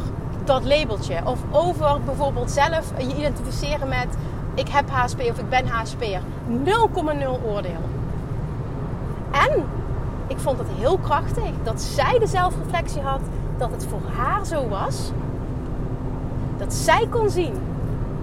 dat 0.50 0.64
labeltje. 0.64 1.20
Of 1.24 1.38
over 1.50 2.00
bijvoorbeeld 2.04 2.50
zelf 2.50 2.92
je 2.98 3.16
identificeren 3.16 3.88
met 3.88 4.08
ik 4.54 4.68
heb 4.68 4.90
HSP 4.90 5.20
of 5.20 5.38
ik 5.38 5.48
ben 5.48 5.66
HSP'er. 5.66 6.20
0,0 6.64 7.44
oordeel. 7.44 7.82
En 9.30 9.64
ik 10.26 10.38
vond 10.38 10.58
het 10.58 10.68
heel 10.78 10.98
krachtig 10.98 11.50
dat 11.62 11.82
zij 11.82 12.18
de 12.18 12.26
zelfreflectie 12.26 13.00
had 13.00 13.20
dat 13.58 13.70
het 13.70 13.86
voor 13.86 14.00
haar 14.16 14.46
zo 14.46 14.68
was. 14.68 15.10
Dat 16.56 16.74
zij 16.74 17.06
kon 17.10 17.30
zien, 17.30 17.54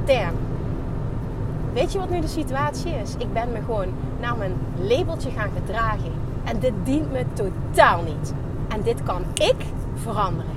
damn, 0.06 0.36
weet 1.74 1.92
je 1.92 2.00
wat 2.00 2.10
nu 2.10 2.20
de 2.20 2.28
situatie 2.28 2.92
is? 2.92 3.16
Ik 3.18 3.34
ben 3.34 3.52
me 3.52 3.60
gewoon 3.66 3.94
naar 4.20 4.38
mijn 4.38 4.54
labeltje 4.78 5.30
gaan 5.30 5.50
gedragen. 5.56 6.12
En 6.44 6.60
dit 6.60 6.74
dient 6.84 7.12
me 7.12 7.26
totaal 7.34 8.02
niet. 8.02 8.34
En 8.68 8.82
dit 8.82 9.04
kan 9.04 9.22
ik 9.34 9.66
veranderen. 9.96 10.57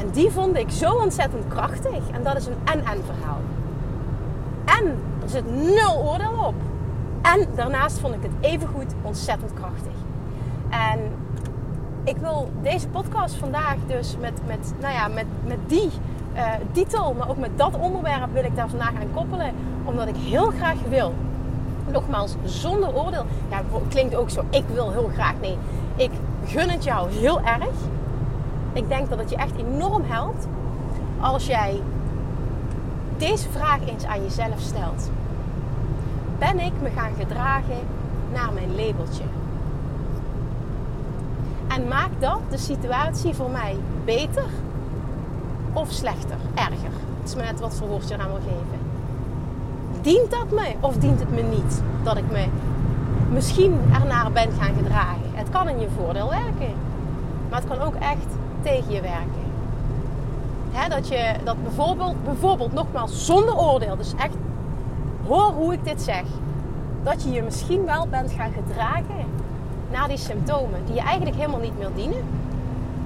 En 0.00 0.10
die 0.10 0.30
vond 0.30 0.56
ik 0.56 0.70
zo 0.70 0.92
ontzettend 0.92 1.48
krachtig. 1.48 2.10
En 2.12 2.22
dat 2.22 2.36
is 2.36 2.46
een 2.46 2.56
en-en 2.64 3.04
verhaal. 3.04 3.40
En 4.64 4.98
er 5.22 5.28
zit 5.28 5.54
nul 5.54 5.96
oordeel 5.96 6.44
op. 6.46 6.54
En 7.22 7.46
daarnaast 7.54 7.98
vond 7.98 8.14
ik 8.14 8.22
het 8.22 8.32
evengoed 8.40 8.94
ontzettend 9.02 9.52
krachtig. 9.54 9.92
En 10.68 11.00
ik 12.04 12.16
wil 12.16 12.50
deze 12.62 12.88
podcast 12.88 13.34
vandaag 13.34 13.76
dus 13.86 14.16
met, 14.20 14.40
met, 14.46 14.72
nou 14.80 14.94
ja, 14.94 15.08
met, 15.08 15.26
met 15.44 15.58
die 15.66 15.90
uh, 16.34 16.42
titel, 16.72 17.14
maar 17.18 17.28
ook 17.28 17.38
met 17.38 17.58
dat 17.58 17.78
onderwerp 17.78 18.32
wil 18.32 18.44
ik 18.44 18.56
daar 18.56 18.68
vandaag 18.68 18.94
aan 18.94 19.10
koppelen. 19.14 19.52
Omdat 19.84 20.08
ik 20.08 20.16
heel 20.16 20.50
graag 20.50 20.76
wil, 20.88 21.14
nogmaals, 21.90 22.34
zonder 22.44 22.94
oordeel. 22.94 23.24
Ja, 23.50 23.62
klinkt 23.88 24.14
ook 24.14 24.30
zo, 24.30 24.42
ik 24.50 24.64
wil 24.72 24.90
heel 24.90 25.10
graag. 25.14 25.34
Nee, 25.40 25.58
ik 25.96 26.10
gun 26.46 26.68
het 26.68 26.84
jou 26.84 27.10
heel 27.10 27.40
erg. 27.40 27.74
Ik 28.76 28.88
denk 28.88 29.08
dat 29.08 29.18
het 29.18 29.30
je 29.30 29.36
echt 29.36 29.56
enorm 29.56 30.02
helpt 30.04 30.46
als 31.20 31.46
jij 31.46 31.80
deze 33.16 33.48
vraag 33.48 33.88
eens 33.88 34.04
aan 34.04 34.22
jezelf 34.22 34.60
stelt. 34.60 35.10
Ben 36.38 36.58
ik 36.60 36.72
me 36.82 36.90
gaan 36.90 37.12
gedragen 37.18 37.78
naar 38.32 38.52
mijn 38.52 38.74
labeltje? 38.74 39.22
En 41.68 41.88
maakt 41.88 42.20
dat 42.20 42.40
de 42.50 42.58
situatie 42.58 43.34
voor 43.34 43.50
mij 43.50 43.76
beter 44.04 44.44
of 45.72 45.90
slechter, 45.90 46.36
erger? 46.54 46.92
Het 47.20 47.28
is 47.28 47.34
maar 47.34 47.44
net 47.44 47.60
wat 47.60 47.74
voor 47.74 47.88
woord 47.88 48.08
je 48.08 48.14
eraan 48.14 48.28
wil 48.28 48.40
geven. 48.40 48.78
Dient 50.00 50.30
dat 50.30 50.50
me 50.50 50.74
of 50.80 50.96
dient 50.96 51.20
het 51.20 51.30
me 51.30 51.42
niet 51.42 51.82
dat 52.02 52.16
ik 52.16 52.30
me 52.30 52.46
misschien 53.32 53.80
ernaar 53.92 54.32
ben 54.32 54.52
gaan 54.52 54.74
gedragen? 54.74 55.30
Het 55.32 55.50
kan 55.50 55.68
in 55.68 55.80
je 55.80 55.88
voordeel 55.96 56.28
werken, 56.28 56.74
maar 57.50 57.60
het 57.60 57.68
kan 57.68 57.80
ook 57.80 57.94
echt 57.94 58.26
tegen 58.66 58.92
je 58.92 59.00
werken. 59.00 59.44
dat 60.88 61.08
je 61.08 61.34
dat 61.44 61.62
bijvoorbeeld, 61.62 62.24
bijvoorbeeld 62.24 62.72
nogmaals 62.72 63.26
zonder 63.26 63.58
oordeel, 63.58 63.96
dus 63.96 64.14
echt 64.18 64.34
hoor 65.26 65.52
hoe 65.52 65.72
ik 65.72 65.84
dit 65.84 66.02
zeg, 66.02 66.24
dat 67.02 67.22
je 67.22 67.30
je 67.30 67.42
misschien 67.42 67.84
wel 67.84 68.06
bent 68.08 68.32
gaan 68.32 68.52
gedragen 68.52 69.24
naar 69.90 70.08
die 70.08 70.16
symptomen 70.16 70.84
die 70.86 70.94
je 70.94 71.00
eigenlijk 71.00 71.36
helemaal 71.36 71.60
niet 71.60 71.78
meer 71.78 71.90
dienen. 71.94 72.24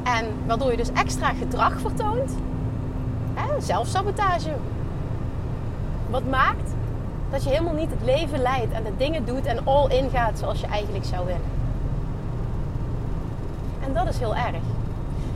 En 0.02 0.26
waardoor 0.46 0.70
je 0.70 0.76
dus 0.76 0.92
extra 0.92 1.32
gedrag 1.32 1.80
vertoont. 1.80 2.30
Hè, 3.34 3.60
zelfsabotage. 3.60 4.50
Wat 6.10 6.24
maakt 6.30 6.74
dat 7.30 7.42
je 7.42 7.50
helemaal 7.50 7.74
niet 7.74 7.90
het 7.90 8.04
leven 8.04 8.42
leidt 8.42 8.72
en 8.72 8.82
de 8.82 8.96
dingen 8.96 9.24
doet 9.24 9.46
en 9.46 9.66
all 9.66 9.88
in 9.88 10.10
gaat 10.10 10.38
zoals 10.38 10.60
je 10.60 10.66
eigenlijk 10.66 11.04
zou 11.04 11.26
willen. 11.26 11.50
En 13.84 13.92
dat 13.92 14.08
is 14.08 14.18
heel 14.18 14.34
erg. 14.36 14.69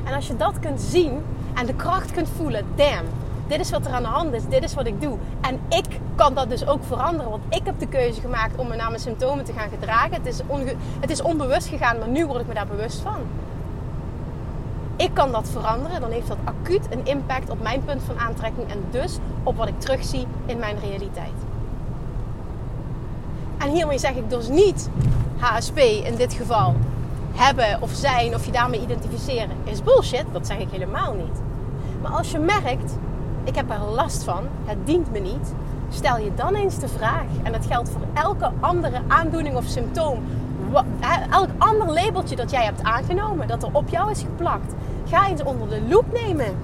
En 0.04 0.14
als 0.14 0.26
je 0.26 0.36
dat 0.36 0.58
kunt 0.58 0.80
zien 0.80 1.22
en 1.54 1.66
de 1.66 1.74
kracht 1.74 2.10
kunt 2.10 2.28
voelen, 2.36 2.64
damn, 2.74 3.06
dit 3.46 3.60
is 3.60 3.70
wat 3.70 3.86
er 3.86 3.92
aan 3.92 4.02
de 4.02 4.08
hand 4.08 4.34
is, 4.34 4.42
dit 4.48 4.62
is 4.62 4.74
wat 4.74 4.86
ik 4.86 5.00
doe. 5.00 5.18
En 5.40 5.60
ik 5.68 6.00
kan 6.14 6.34
dat 6.34 6.48
dus 6.48 6.66
ook 6.66 6.84
veranderen, 6.84 7.30
want 7.30 7.42
ik 7.48 7.60
heb 7.64 7.78
de 7.78 7.88
keuze 7.88 8.20
gemaakt 8.20 8.56
om 8.56 8.68
me 8.68 8.76
naar 8.76 8.88
mijn 8.88 9.00
symptomen 9.00 9.44
te 9.44 9.52
gaan 9.52 9.68
gedragen. 9.68 10.12
Het 10.12 10.26
is, 10.26 10.40
het 11.00 11.10
is 11.10 11.22
onbewust 11.22 11.66
gegaan, 11.66 11.98
maar 11.98 12.08
nu 12.08 12.26
word 12.26 12.40
ik 12.40 12.46
me 12.46 12.54
daar 12.54 12.66
bewust 12.66 13.00
van. 13.00 13.20
Ik 14.96 15.10
kan 15.12 15.32
dat 15.32 15.48
veranderen, 15.48 16.00
dan 16.00 16.10
heeft 16.10 16.28
dat 16.28 16.36
acuut 16.44 16.86
een 16.90 17.06
impact 17.06 17.50
op 17.50 17.62
mijn 17.62 17.84
punt 17.84 18.02
van 18.02 18.18
aantrekking 18.18 18.70
en 18.70 18.84
dus 18.90 19.18
op 19.42 19.56
wat 19.56 19.68
ik 19.68 19.80
terugzie 19.80 20.26
in 20.46 20.58
mijn 20.58 20.76
realiteit. 20.78 21.32
En 23.58 23.70
hiermee 23.70 23.98
zeg 23.98 24.14
ik 24.14 24.30
dus 24.30 24.48
niet 24.48 24.88
HSP 25.38 25.78
in 25.78 26.16
dit 26.16 26.32
geval 26.32 26.74
hebben 27.34 27.82
of 27.82 27.90
zijn 27.90 28.34
of 28.34 28.44
je 28.46 28.52
daarmee 28.52 28.80
identificeren 28.80 29.56
is 29.64 29.82
bullshit. 29.82 30.24
Dat 30.32 30.46
zeg 30.46 30.58
ik 30.58 30.70
helemaal 30.70 31.14
niet. 31.14 31.40
Maar 32.02 32.12
als 32.12 32.30
je 32.30 32.38
merkt, 32.38 32.98
ik 33.44 33.54
heb 33.54 33.70
er 33.70 33.80
last 33.94 34.24
van, 34.24 34.46
het 34.64 34.86
dient 34.86 35.12
me 35.12 35.18
niet, 35.18 35.54
stel 35.88 36.18
je 36.18 36.34
dan 36.34 36.54
eens 36.54 36.78
de 36.78 36.88
vraag. 36.88 37.26
En 37.42 37.52
dat 37.52 37.66
geldt 37.66 37.88
voor 37.90 38.06
elke 38.12 38.50
andere 38.60 39.00
aandoening 39.08 39.56
of 39.56 39.64
symptoom. 39.64 40.22
Elk 41.30 41.48
ander 41.58 41.92
labeltje 41.92 42.36
dat 42.36 42.50
jij 42.50 42.64
hebt 42.64 42.82
aangenomen, 42.82 43.48
dat 43.48 43.62
er 43.62 43.68
op 43.72 43.88
jou 43.88 44.10
is 44.10 44.20
geplakt. 44.20 44.74
Ga 45.08 45.28
eens 45.28 45.42
onder 45.42 45.68
de 45.68 45.82
loep 45.88 46.04
nemen. 46.12 46.56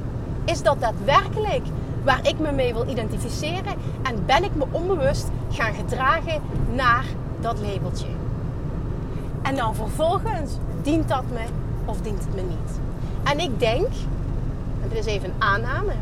Is 0.44 0.62
dat 0.62 0.80
daadwerkelijk 0.80 1.66
waar 2.04 2.20
ik 2.22 2.38
me 2.38 2.52
mee 2.52 2.72
wil 2.72 2.88
identificeren? 2.88 3.74
En 4.02 4.26
ben 4.26 4.44
ik 4.44 4.54
me 4.54 4.64
onbewust 4.70 5.28
gaan 5.50 5.74
gedragen 5.74 6.42
naar 6.74 7.04
dat 7.40 7.60
labeltje? 7.60 8.19
En 9.50 9.56
dan 9.56 9.74
vervolgens, 9.74 10.52
dient 10.82 11.08
dat 11.08 11.24
me 11.32 11.44
of 11.84 12.00
dient 12.00 12.24
het 12.24 12.34
me 12.34 12.42
niet? 12.42 12.80
En 13.22 13.38
ik 13.38 13.58
denk, 13.58 13.86
en 14.82 14.88
dit 14.88 14.98
is 14.98 15.04
even 15.04 15.28
een 15.28 15.42
aanname, 15.42 15.92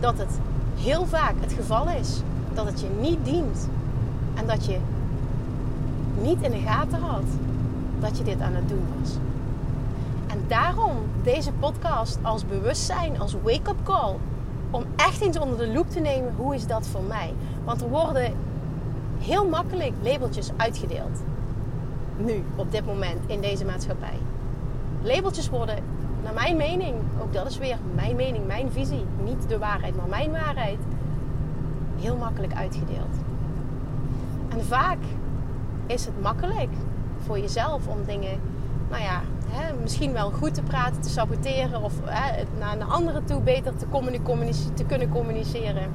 dat 0.00 0.18
het 0.18 0.38
heel 0.76 1.06
vaak 1.06 1.34
het 1.40 1.52
geval 1.52 1.88
is 1.88 2.20
dat 2.54 2.66
het 2.66 2.80
je 2.80 2.88
niet 3.00 3.24
dient. 3.24 3.68
En 4.34 4.46
dat 4.46 4.66
je 4.66 4.78
niet 6.22 6.42
in 6.42 6.50
de 6.50 6.58
gaten 6.58 7.00
had 7.00 7.24
dat 8.00 8.18
je 8.18 8.24
dit 8.24 8.40
aan 8.40 8.54
het 8.54 8.68
doen 8.68 8.84
was. 9.00 9.10
En 10.26 10.44
daarom 10.46 10.96
deze 11.22 11.52
podcast 11.52 12.18
als 12.22 12.46
bewustzijn, 12.46 13.20
als 13.20 13.34
wake-up 13.42 13.84
call. 13.84 14.14
Om 14.70 14.84
echt 14.96 15.20
eens 15.20 15.38
onder 15.38 15.58
de 15.58 15.72
loep 15.72 15.90
te 15.90 16.00
nemen, 16.00 16.34
hoe 16.36 16.54
is 16.54 16.66
dat 16.66 16.86
voor 16.86 17.04
mij? 17.08 17.34
Want 17.64 17.80
er 17.80 17.88
worden 17.88 18.34
heel 19.18 19.48
makkelijk 19.48 19.92
labeltjes 20.02 20.50
uitgedeeld. 20.56 21.20
Nu, 22.16 22.44
op 22.56 22.70
dit 22.70 22.86
moment, 22.86 23.20
in 23.26 23.40
deze 23.40 23.64
maatschappij. 23.64 24.18
Labeltjes 25.02 25.48
worden, 25.48 25.78
naar 26.22 26.34
mijn 26.34 26.56
mening, 26.56 26.94
ook 27.22 27.32
dat 27.32 27.46
is 27.46 27.58
weer 27.58 27.78
mijn 27.94 28.16
mening, 28.16 28.46
mijn 28.46 28.72
visie, 28.72 29.04
niet 29.24 29.48
de 29.48 29.58
waarheid, 29.58 29.96
maar 29.96 30.08
mijn 30.08 30.30
waarheid, 30.30 30.78
heel 31.96 32.16
makkelijk 32.16 32.54
uitgedeeld. 32.54 33.16
En 34.48 34.64
vaak 34.64 34.98
is 35.86 36.04
het 36.04 36.22
makkelijk 36.22 36.72
voor 37.24 37.38
jezelf 37.38 37.86
om 37.86 38.04
dingen, 38.06 38.40
nou 38.90 39.02
ja, 39.02 39.20
hè, 39.48 39.72
misschien 39.82 40.12
wel 40.12 40.30
goed 40.30 40.54
te 40.54 40.62
praten, 40.62 41.00
te 41.00 41.08
saboteren 41.08 41.82
of 41.82 41.94
hè, 42.04 42.42
naar 42.58 42.72
een 42.72 42.88
andere 42.88 43.24
toe 43.24 43.40
beter 43.40 43.76
te, 43.76 43.86
kunnen 44.86 45.08
communiceren. 45.08 45.92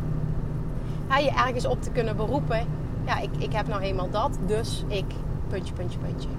Hè, 1.08 1.18
je 1.18 1.30
ergens 1.30 1.66
op 1.66 1.82
te 1.82 1.92
kunnen 1.92 2.16
beroepen. 2.16 2.68
Ja, 3.06 3.20
ik, 3.20 3.30
ik 3.38 3.54
heb 3.54 3.68
nou 3.68 3.82
eenmaal 3.82 4.10
dat, 4.10 4.38
dus 4.46 4.84
ik, 4.88 5.06
puntje, 5.51 5.74
puntje, 5.74 6.00
puntje. 6.00 6.29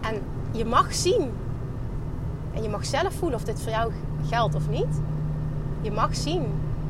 En 0.00 0.22
je 0.50 0.64
mag 0.64 0.94
zien 0.94 1.30
en 2.54 2.62
je 2.62 2.68
mag 2.68 2.84
zelf 2.86 3.14
voelen 3.14 3.38
of 3.38 3.44
dit 3.44 3.60
voor 3.60 3.72
jou 3.72 3.92
geldt 4.28 4.54
of 4.54 4.68
niet. 4.68 5.00
Je 5.80 5.90
mag 5.90 6.16
zien 6.16 6.42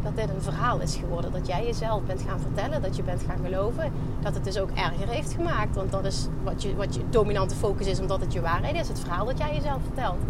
dat 0.02 0.16
dit 0.16 0.28
een 0.28 0.42
verhaal 0.42 0.80
is 0.80 0.97
geworden. 0.97 1.33
Dat 1.33 1.47
jij 1.47 1.64
jezelf 1.64 2.02
bent 2.02 2.23
gaan 2.23 2.40
vertellen, 2.40 2.83
dat 2.83 2.97
je 2.97 3.02
bent 3.02 3.23
gaan 3.23 3.38
geloven. 3.45 3.92
Dat 4.21 4.35
het 4.35 4.45
dus 4.45 4.59
ook 4.59 4.71
erger 4.71 5.09
heeft 5.09 5.33
gemaakt. 5.33 5.75
Want 5.75 5.92
dat 5.92 6.04
is 6.04 6.28
wat 6.45 6.62
je, 6.62 6.75
wat 6.75 6.95
je 6.95 7.00
dominante 7.11 7.54
focus 7.54 7.87
is, 7.87 8.00
omdat 8.00 8.21
het 8.21 8.33
je 8.33 8.40
waarheid 8.40 8.75
is. 8.75 8.88
Het 8.88 9.00
verhaal 9.00 9.25
dat 9.25 9.38
jij 9.38 9.54
jezelf 9.54 9.83
vertelt. 9.83 10.21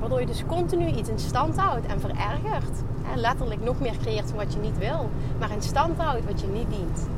Waardoor 0.00 0.20
je 0.20 0.26
dus 0.26 0.44
continu 0.46 0.86
iets 0.86 1.08
in 1.08 1.18
stand 1.18 1.56
houdt 1.56 1.86
en 1.86 2.00
verergert. 2.00 2.82
En 3.12 3.18
letterlijk 3.18 3.64
nog 3.64 3.80
meer 3.80 3.96
creëert 3.96 4.28
van 4.28 4.36
wat 4.36 4.52
je 4.52 4.58
niet 4.58 4.78
wil. 4.78 5.10
Maar 5.38 5.50
in 5.50 5.62
stand 5.62 5.98
houdt 5.98 6.24
wat 6.24 6.40
je 6.40 6.46
niet 6.46 6.70
dient. 6.70 7.08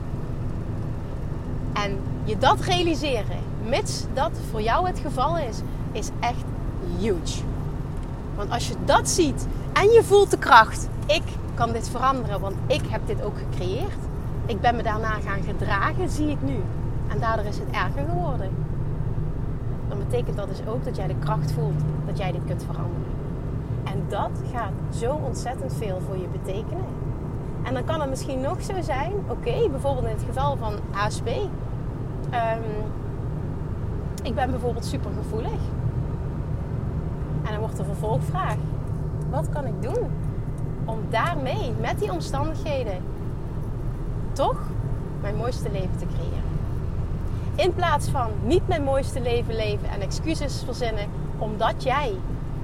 En 1.84 1.98
je 2.24 2.38
dat 2.38 2.60
realiseren, 2.60 3.38
mits 3.68 4.04
dat 4.14 4.30
voor 4.50 4.62
jou 4.62 4.86
het 4.86 4.98
geval 4.98 5.38
is, 5.38 5.60
is 5.92 6.10
echt 6.20 6.44
huge. 6.98 7.42
Want 8.36 8.50
als 8.50 8.68
je 8.68 8.74
dat 8.84 9.08
ziet 9.08 9.46
en 9.72 9.90
je 9.90 10.02
voelt 10.02 10.30
de 10.30 10.38
kracht, 10.38 10.88
ik 11.06 11.22
kan 11.54 11.72
dit 11.72 11.88
veranderen, 11.88 12.40
want 12.40 12.54
ik 12.66 12.82
heb 12.88 13.00
dit 13.06 13.22
ook 13.22 13.34
gecreëerd. 13.38 13.98
Ik 14.46 14.60
ben 14.60 14.76
me 14.76 14.82
daarna 14.82 15.10
gaan 15.10 15.42
gedragen, 15.42 16.10
zie 16.10 16.28
ik 16.28 16.42
nu. 16.42 16.62
En 17.08 17.18
daardoor 17.20 17.46
is 17.46 17.58
het 17.58 17.70
erger 17.70 18.04
geworden. 18.08 18.50
Dan 19.88 19.98
betekent 19.98 20.36
dat 20.36 20.48
dus 20.48 20.66
ook 20.66 20.84
dat 20.84 20.96
jij 20.96 21.06
de 21.06 21.18
kracht 21.18 21.52
voelt 21.52 21.82
dat 22.06 22.18
jij 22.18 22.32
dit 22.32 22.44
kunt 22.46 22.64
veranderen. 22.64 23.14
En 23.84 24.04
dat 24.08 24.30
gaat 24.52 24.96
zo 24.96 25.20
ontzettend 25.24 25.74
veel 25.74 26.00
voor 26.06 26.16
je 26.16 26.26
betekenen. 26.32 26.84
En 27.62 27.74
dan 27.74 27.84
kan 27.84 28.00
het 28.00 28.10
misschien 28.10 28.40
nog 28.40 28.62
zo 28.62 28.72
zijn, 28.80 29.12
oké, 29.28 29.68
bijvoorbeeld 29.70 30.06
in 30.06 30.12
het 30.12 30.24
geval 30.26 30.56
van 30.56 30.74
ASP. 30.94 31.28
Ehm, 32.30 32.60
ik 34.22 34.34
ben 34.34 34.50
bijvoorbeeld 34.50 34.84
super 34.84 35.10
gevoelig. 35.22 35.60
En 37.44 37.50
dan 37.50 37.60
wordt 37.60 37.76
de 37.76 37.84
vervolgvraag: 37.84 38.56
wat 39.30 39.48
kan 39.48 39.66
ik 39.66 39.82
doen 39.82 40.10
om 40.84 40.98
daarmee, 41.10 41.72
met 41.80 41.98
die 41.98 42.12
omstandigheden, 42.12 43.02
toch 44.32 44.60
mijn 45.20 45.36
mooiste 45.36 45.70
leven 45.70 45.96
te 45.98 46.06
creëren. 46.06 46.44
In 47.54 47.74
plaats 47.74 48.08
van 48.08 48.30
niet 48.44 48.68
mijn 48.68 48.82
mooiste 48.82 49.20
leven 49.20 49.54
leven 49.54 49.88
en 49.88 50.00
excuses 50.00 50.62
verzinnen 50.64 51.06
omdat 51.38 51.82
jij 51.82 52.14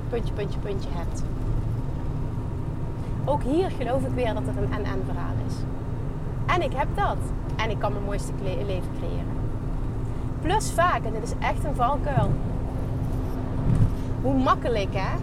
puntje, 0.08 0.34
puntje, 0.34 0.58
puntje 0.58 0.88
hebt. 0.92 1.22
Ook 3.24 3.42
hier 3.42 3.70
geloof 3.70 4.02
ik 4.02 4.14
weer 4.14 4.34
dat 4.34 4.42
het 4.46 4.56
een 4.56 4.72
en-en 4.72 5.02
verhaal 5.06 5.34
is. 5.46 5.54
En 6.46 6.62
ik 6.62 6.72
heb 6.72 6.88
dat. 6.94 7.16
En 7.56 7.70
ik 7.70 7.78
kan 7.78 7.92
mijn 7.92 8.04
mooiste 8.04 8.32
leven 8.42 8.90
creëren. 8.98 9.41
Plus 10.42 10.70
vaak, 10.70 11.04
en 11.04 11.12
dit 11.12 11.22
is 11.22 11.32
echt 11.38 11.64
een 11.64 11.74
valkuil. 11.74 12.30
Hoe 14.22 14.34
makkelijk 14.34 14.88
hè, 14.92 15.16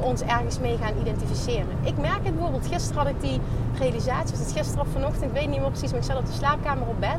ons 0.00 0.22
ergens 0.22 0.58
mee 0.58 0.76
gaan 0.76 0.92
identificeren. 1.00 1.76
Ik 1.82 1.98
merk 1.98 2.24
het 2.24 2.34
bijvoorbeeld, 2.34 2.66
gisteren 2.66 3.02
had 3.02 3.10
ik 3.10 3.20
die 3.20 3.40
realisatie, 3.78 4.36
was 4.36 4.46
het 4.46 4.52
gisteren 4.52 4.86
of 4.86 4.92
vanochtend, 4.92 5.24
ik 5.24 5.32
weet 5.32 5.48
niet 5.48 5.60
meer 5.60 5.70
precies, 5.70 5.90
maar 5.90 6.00
ik 6.00 6.06
zat 6.06 6.18
op 6.18 6.26
de 6.26 6.32
slaapkamer 6.32 6.86
op 6.86 7.00
bed. 7.00 7.18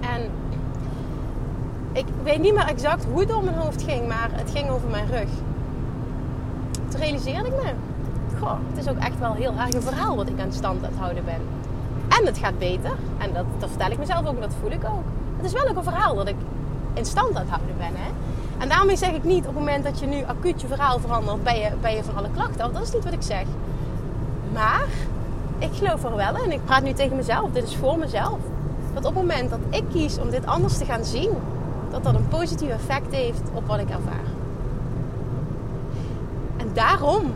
En 0.00 0.30
ik 1.92 2.06
weet 2.22 2.40
niet 2.40 2.54
meer 2.54 2.66
exact 2.66 3.04
hoe 3.04 3.20
het 3.20 3.28
door 3.28 3.44
mijn 3.44 3.56
hoofd 3.56 3.82
ging, 3.82 4.08
maar 4.08 4.28
het 4.32 4.50
ging 4.50 4.70
over 4.70 4.88
mijn 4.88 5.06
rug. 5.06 5.28
Toen 6.88 7.00
realiseerde 7.00 7.48
ik 7.48 7.54
me, 7.54 7.72
goh, 8.40 8.58
het 8.68 8.84
is 8.84 8.90
ook 8.90 8.98
echt 8.98 9.18
wel 9.18 9.32
heel 9.32 9.52
erg 9.58 9.74
een 9.74 9.82
verhaal 9.82 10.16
wat 10.16 10.28
ik 10.28 10.40
aan 10.40 10.52
stand 10.52 10.82
het 10.82 10.96
houden 10.98 11.24
ben. 11.24 11.40
En 12.18 12.26
het 12.26 12.38
gaat 12.38 12.58
beter. 12.58 12.92
En 13.18 13.32
dat, 13.32 13.44
dat 13.58 13.68
vertel 13.68 13.90
ik 13.90 13.98
mezelf 13.98 14.26
ook 14.26 14.34
en 14.34 14.40
dat 14.40 14.54
voel 14.60 14.70
ik 14.70 14.84
ook. 14.84 15.04
Het 15.36 15.44
is 15.44 15.52
wel 15.52 15.68
ook 15.68 15.76
een 15.76 15.82
verhaal 15.82 16.14
dat 16.14 16.28
ik 16.28 16.36
in 16.94 17.04
stand 17.04 17.34
aan 17.34 17.40
het 17.40 17.50
houden 17.50 17.76
ben. 17.78 17.92
Hè? 17.92 18.10
En 18.58 18.68
daarmee 18.68 18.96
zeg 18.96 19.10
ik 19.10 19.24
niet 19.24 19.46
op 19.46 19.54
het 19.54 19.54
moment 19.54 19.84
dat 19.84 20.00
je 20.00 20.06
nu 20.06 20.24
acuut 20.24 20.60
je 20.60 20.66
verhaal 20.66 20.98
verandert, 20.98 21.42
ben 21.42 21.58
je, 21.58 21.70
ben 21.80 21.94
je 21.94 22.04
van 22.04 22.16
alle 22.16 22.30
klachten 22.34 22.64
af. 22.64 22.72
Dat 22.72 22.82
is 22.82 22.92
niet 22.92 23.04
wat 23.04 23.12
ik 23.12 23.22
zeg. 23.22 23.44
Maar 24.52 24.86
ik 25.58 25.70
geloof 25.72 26.04
er 26.04 26.16
wel 26.16 26.36
in. 26.44 26.52
Ik 26.52 26.64
praat 26.64 26.82
nu 26.82 26.92
tegen 26.92 27.16
mezelf. 27.16 27.50
Dit 27.50 27.62
is 27.64 27.76
voor 27.76 27.98
mezelf. 27.98 28.38
Dat 28.94 29.04
op 29.04 29.14
het 29.14 29.22
moment 29.22 29.50
dat 29.50 29.58
ik 29.70 29.84
kies 29.92 30.18
om 30.18 30.30
dit 30.30 30.46
anders 30.46 30.78
te 30.78 30.84
gaan 30.84 31.04
zien, 31.04 31.30
dat 31.90 32.04
dat 32.04 32.14
een 32.14 32.28
positief 32.28 32.70
effect 32.70 33.14
heeft 33.14 33.42
op 33.52 33.66
wat 33.66 33.78
ik 33.78 33.88
ervaar. 33.90 34.24
En 36.56 36.70
daarom 36.72 37.32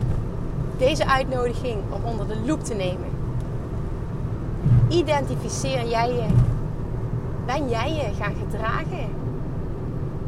deze 0.77 1.07
uitnodiging 1.07 1.77
om 1.89 2.03
onder 2.03 2.27
de 2.27 2.37
loep 2.45 2.63
te 2.63 2.73
nemen. 2.73 3.09
Identificeer 4.87 5.87
jij 5.87 6.13
je? 6.13 6.25
Ben 7.51 7.69
jij 7.69 7.93
je 7.93 8.13
gaan 8.23 8.33
gedragen 8.35 9.09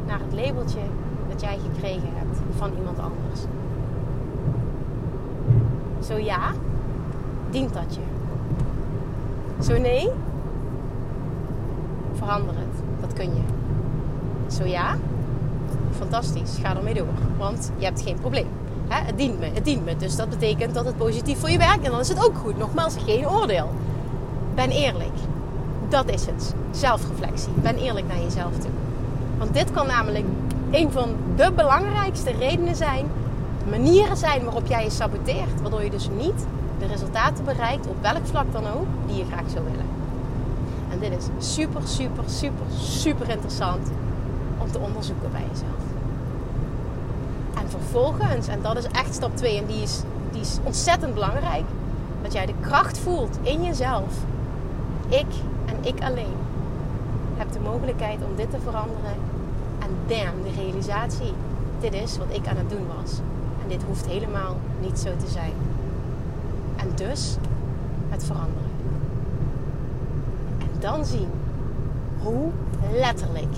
naar 0.06 0.18
het 0.18 0.32
labeltje 0.32 0.80
dat 1.28 1.40
jij 1.40 1.58
gekregen 1.72 2.08
hebt 2.12 2.38
van 2.56 2.70
iemand 2.76 2.98
anders? 2.98 3.40
Zo 6.06 6.16
ja, 6.16 6.52
dient 7.50 7.74
dat 7.74 7.94
je. 7.94 8.00
Zo 9.62 9.78
nee, 9.78 10.10
verander 12.12 12.54
het. 12.54 12.82
Dat 13.00 13.12
kun 13.12 13.34
je. 13.34 13.42
Zo 14.56 14.64
ja, 14.64 14.96
fantastisch. 15.96 16.58
Ga 16.62 16.76
ermee 16.76 16.94
door. 16.94 17.06
Want 17.38 17.70
je 17.76 17.84
hebt 17.84 18.02
geen 18.02 18.18
probleem. 18.20 18.48
het 18.88 19.18
dient 19.18 19.38
me, 19.38 19.46
het 19.54 19.64
dient 19.64 19.84
me. 19.84 19.96
Dus 19.96 20.16
dat 20.16 20.28
betekent 20.28 20.74
dat 20.74 20.84
het 20.84 20.96
positief 20.96 21.38
voor 21.38 21.50
je 21.50 21.58
werkt. 21.58 21.84
En 21.84 21.90
dan 21.90 22.00
is 22.00 22.08
het 22.08 22.24
ook 22.24 22.36
goed. 22.36 22.58
Nogmaals, 22.58 22.96
geen 22.96 23.28
oordeel. 23.28 23.70
Ben 24.54 24.70
eerlijk. 24.70 25.32
Dat 25.94 26.08
is 26.08 26.26
het. 26.26 26.54
Zelfreflectie. 26.70 27.52
Ben 27.52 27.76
eerlijk 27.76 28.06
naar 28.06 28.20
jezelf 28.20 28.52
toe. 28.58 28.70
Want 29.38 29.54
dit 29.54 29.70
kan 29.70 29.86
namelijk 29.86 30.24
een 30.70 30.90
van 30.90 31.16
de 31.36 31.52
belangrijkste 31.52 32.30
redenen 32.30 32.76
zijn, 32.76 33.06
manieren 33.70 34.16
zijn 34.16 34.44
waarop 34.44 34.66
jij 34.66 34.84
je 34.84 34.90
saboteert, 34.90 35.60
waardoor 35.62 35.84
je 35.84 35.90
dus 35.90 36.08
niet 36.18 36.46
de 36.78 36.86
resultaten 36.86 37.44
bereikt, 37.44 37.86
op 37.86 37.96
welk 38.00 38.26
vlak 38.26 38.52
dan 38.52 38.66
ook, 38.66 38.86
die 39.06 39.16
je 39.16 39.24
graag 39.24 39.50
zou 39.50 39.64
willen. 39.64 39.86
En 40.90 40.98
dit 40.98 41.10
is 41.18 41.54
super, 41.54 41.80
super, 41.84 42.24
super, 42.26 42.66
super 42.78 43.28
interessant 43.28 43.88
om 44.58 44.70
te 44.70 44.78
onderzoeken 44.78 45.30
bij 45.32 45.44
jezelf. 45.50 45.84
En 47.54 47.70
vervolgens, 47.70 48.46
en 48.46 48.62
dat 48.62 48.76
is 48.76 48.86
echt 48.86 49.14
stap 49.14 49.36
2 49.36 49.58
en 49.58 49.66
die 49.66 49.82
is, 49.82 50.00
die 50.30 50.40
is 50.40 50.58
ontzettend 50.62 51.14
belangrijk, 51.14 51.64
dat 52.22 52.32
jij 52.32 52.46
de 52.46 52.54
kracht 52.60 52.98
voelt 52.98 53.38
in 53.42 53.62
jezelf. 53.62 54.12
Ik 55.08 55.26
ik 55.80 56.02
alleen 56.02 56.36
heb 57.36 57.52
de 57.52 57.60
mogelijkheid 57.60 58.24
om 58.24 58.36
dit 58.36 58.50
te 58.50 58.60
veranderen. 58.60 59.14
En 59.78 59.88
damn, 60.06 60.42
de 60.42 60.62
realisatie. 60.62 61.32
Dit 61.80 61.94
is 61.94 62.18
wat 62.18 62.26
ik 62.30 62.46
aan 62.46 62.56
het 62.56 62.70
doen 62.70 62.86
was. 63.02 63.18
En 63.62 63.68
dit 63.68 63.82
hoeft 63.82 64.06
helemaal 64.06 64.56
niet 64.80 64.98
zo 64.98 65.10
te 65.16 65.30
zijn. 65.30 65.52
En 66.76 66.88
dus 66.94 67.36
het 68.08 68.24
veranderen. 68.24 68.70
En 70.58 70.80
dan 70.80 71.04
zien 71.04 71.28
hoe 72.22 72.50
letterlijk 72.92 73.54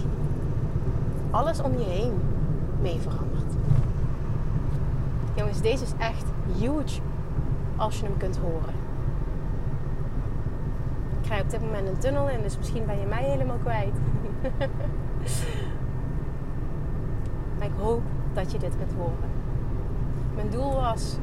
alles 1.30 1.60
om 1.60 1.72
je 1.78 1.84
heen 1.84 2.12
mee 2.80 2.98
verandert. 3.00 3.52
Jongens, 5.34 5.60
deze 5.60 5.84
is 5.84 5.92
echt 5.98 6.24
huge 6.58 7.00
als 7.76 7.98
je 7.98 8.04
hem 8.04 8.16
kunt 8.16 8.36
horen. 8.36 8.85
Ik 11.26 11.32
ga 11.32 11.40
op 11.40 11.50
dit 11.50 11.60
moment 11.60 11.88
een 11.88 11.98
tunnel 11.98 12.28
in, 12.28 12.42
dus 12.42 12.56
misschien 12.58 12.86
ben 12.86 13.00
je 13.00 13.06
mij 13.06 13.22
helemaal 13.22 13.56
kwijt. 13.62 13.94
maar 17.58 17.66
ik 17.66 17.72
hoop 17.78 18.02
dat 18.32 18.52
je 18.52 18.58
dit 18.58 18.76
kunt 18.76 18.92
horen. 18.96 19.30
Mijn 20.34 20.50
doel 20.50 20.74
was 20.74 21.16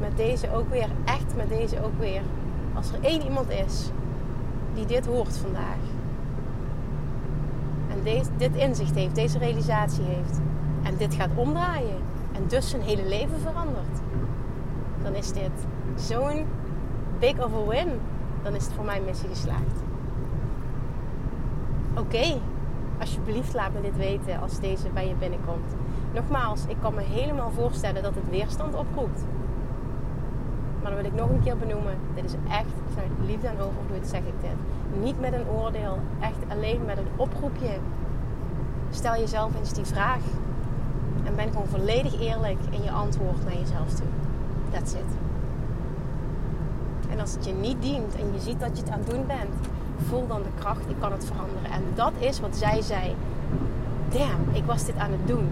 met 0.00 0.16
deze 0.16 0.52
ook 0.52 0.70
weer, 0.70 0.88
echt 1.04 1.36
met 1.36 1.48
deze 1.48 1.84
ook 1.84 1.98
weer, 1.98 2.20
als 2.74 2.92
er 2.92 2.98
één 3.00 3.22
iemand 3.22 3.50
is 3.50 3.90
die 4.74 4.86
dit 4.86 5.06
hoort 5.06 5.36
vandaag. 5.36 5.82
en 7.90 8.02
deze, 8.02 8.30
dit 8.36 8.54
inzicht 8.54 8.94
heeft, 8.94 9.14
deze 9.14 9.38
realisatie 9.38 10.04
heeft 10.04 10.40
en 10.82 10.96
dit 10.96 11.14
gaat 11.14 11.30
omdraaien 11.34 11.98
en 12.32 12.44
dus 12.48 12.70
zijn 12.70 12.82
hele 12.82 13.08
leven 13.08 13.40
verandert, 13.40 14.00
dan 15.02 15.14
is 15.14 15.32
dit 15.32 15.66
zo'n 15.96 16.46
big 17.18 17.44
of 17.44 17.54
a 17.54 17.68
win. 17.68 17.88
Dan 18.42 18.54
is 18.54 18.64
het 18.64 18.74
voor 18.74 18.84
mij 18.84 19.00
missie 19.00 19.28
geslaagd. 19.28 19.82
Oké, 21.98 22.40
alsjeblieft 23.00 23.54
laat 23.54 23.72
me 23.72 23.80
dit 23.80 23.96
weten 23.96 24.40
als 24.40 24.60
deze 24.60 24.88
bij 24.88 25.08
je 25.08 25.14
binnenkomt. 25.14 25.74
Nogmaals, 26.14 26.66
ik 26.66 26.76
kan 26.80 26.94
me 26.94 27.00
helemaal 27.00 27.50
voorstellen 27.50 28.02
dat 28.02 28.14
het 28.14 28.30
weerstand 28.30 28.74
oproept. 28.74 29.24
Maar 30.82 30.90
dan 30.90 31.00
wil 31.00 31.10
ik 31.10 31.18
nog 31.18 31.30
een 31.30 31.42
keer 31.42 31.56
benoemen. 31.56 31.98
Dit 32.14 32.24
is 32.24 32.34
echt 32.48 32.74
vanuit 32.88 33.10
liefde 33.26 33.46
en 33.46 33.60
overvloed 33.60 34.06
zeg 34.06 34.20
ik 34.20 34.40
dit. 34.40 35.02
Niet 35.02 35.20
met 35.20 35.32
een 35.32 35.48
oordeel. 35.48 35.98
Echt 36.20 36.38
alleen 36.48 36.84
met 36.84 36.98
een 36.98 37.08
oproepje. 37.16 37.78
Stel 38.90 39.14
jezelf 39.14 39.54
eens 39.58 39.72
die 39.72 39.84
vraag. 39.84 40.20
En 41.24 41.36
ben 41.36 41.48
gewoon 41.48 41.66
volledig 41.66 42.20
eerlijk 42.20 42.58
in 42.70 42.82
je 42.82 42.90
antwoord 42.90 43.44
naar 43.44 43.58
jezelf 43.58 43.88
toe. 43.94 44.06
That's 44.70 44.92
it. 44.92 45.31
En 47.12 47.20
als 47.20 47.32
het 47.32 47.44
je 47.44 47.52
niet 47.52 47.82
dient 47.82 48.14
en 48.14 48.32
je 48.32 48.40
ziet 48.40 48.60
dat 48.60 48.76
je 48.76 48.82
het 48.82 48.92
aan 48.92 48.98
het 48.98 49.10
doen 49.10 49.26
bent, 49.26 49.54
voel 50.08 50.26
dan 50.26 50.42
de 50.42 50.48
kracht, 50.58 50.88
ik 50.88 50.96
kan 51.00 51.12
het 51.12 51.24
veranderen. 51.24 51.70
En 51.70 51.82
dat 51.94 52.12
is 52.18 52.40
wat 52.40 52.56
zij 52.56 52.82
zei. 52.82 53.14
Damn, 54.08 54.54
ik 54.54 54.64
was 54.64 54.84
dit 54.84 54.96
aan 54.96 55.10
het 55.10 55.26
doen. 55.26 55.48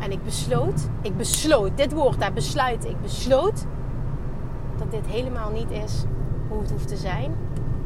En 0.00 0.12
ik 0.12 0.24
besloot, 0.24 0.88
ik 1.02 1.16
besloot, 1.16 1.70
dit 1.74 1.92
woord 1.92 2.20
daar, 2.20 2.32
besluiten. 2.32 2.90
Ik 2.90 3.02
besloot 3.02 3.64
dat 4.78 4.90
dit 4.90 5.06
helemaal 5.06 5.50
niet 5.50 5.70
is 5.70 6.04
hoe 6.48 6.60
het 6.60 6.70
hoeft 6.70 6.88
te 6.88 6.96
zijn 6.96 7.34